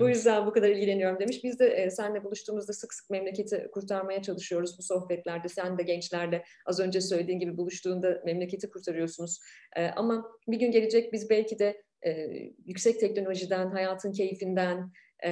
[0.00, 1.44] bu yüzden bu kadar ilgileniyorum demiş.
[1.44, 5.48] Biz de e, seninle buluştuğumuzda sık sık memleketi kurtarmaya çalışıyoruz bu sohbetlerde.
[5.48, 9.38] Sen de gençlerle az önce söylediğin gibi buluştuğunda memleketi kurtarıyorsunuz.
[9.76, 12.28] E, ama bir gün gelecek biz belki de e,
[12.66, 14.92] yüksek teknolojiden, hayatın keyfinden,
[15.24, 15.30] e,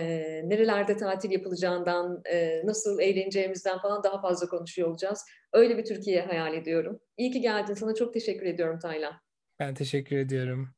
[0.48, 5.24] nerelerde tatil yapılacağından, e, nasıl eğleneceğimizden falan daha fazla konuşuyor olacağız.
[5.52, 7.00] Öyle bir Türkiye hayal ediyorum.
[7.16, 7.74] İyi ki geldin.
[7.74, 9.14] Sana çok teşekkür ediyorum Taylan.
[9.58, 10.75] Ben teşekkür ediyorum.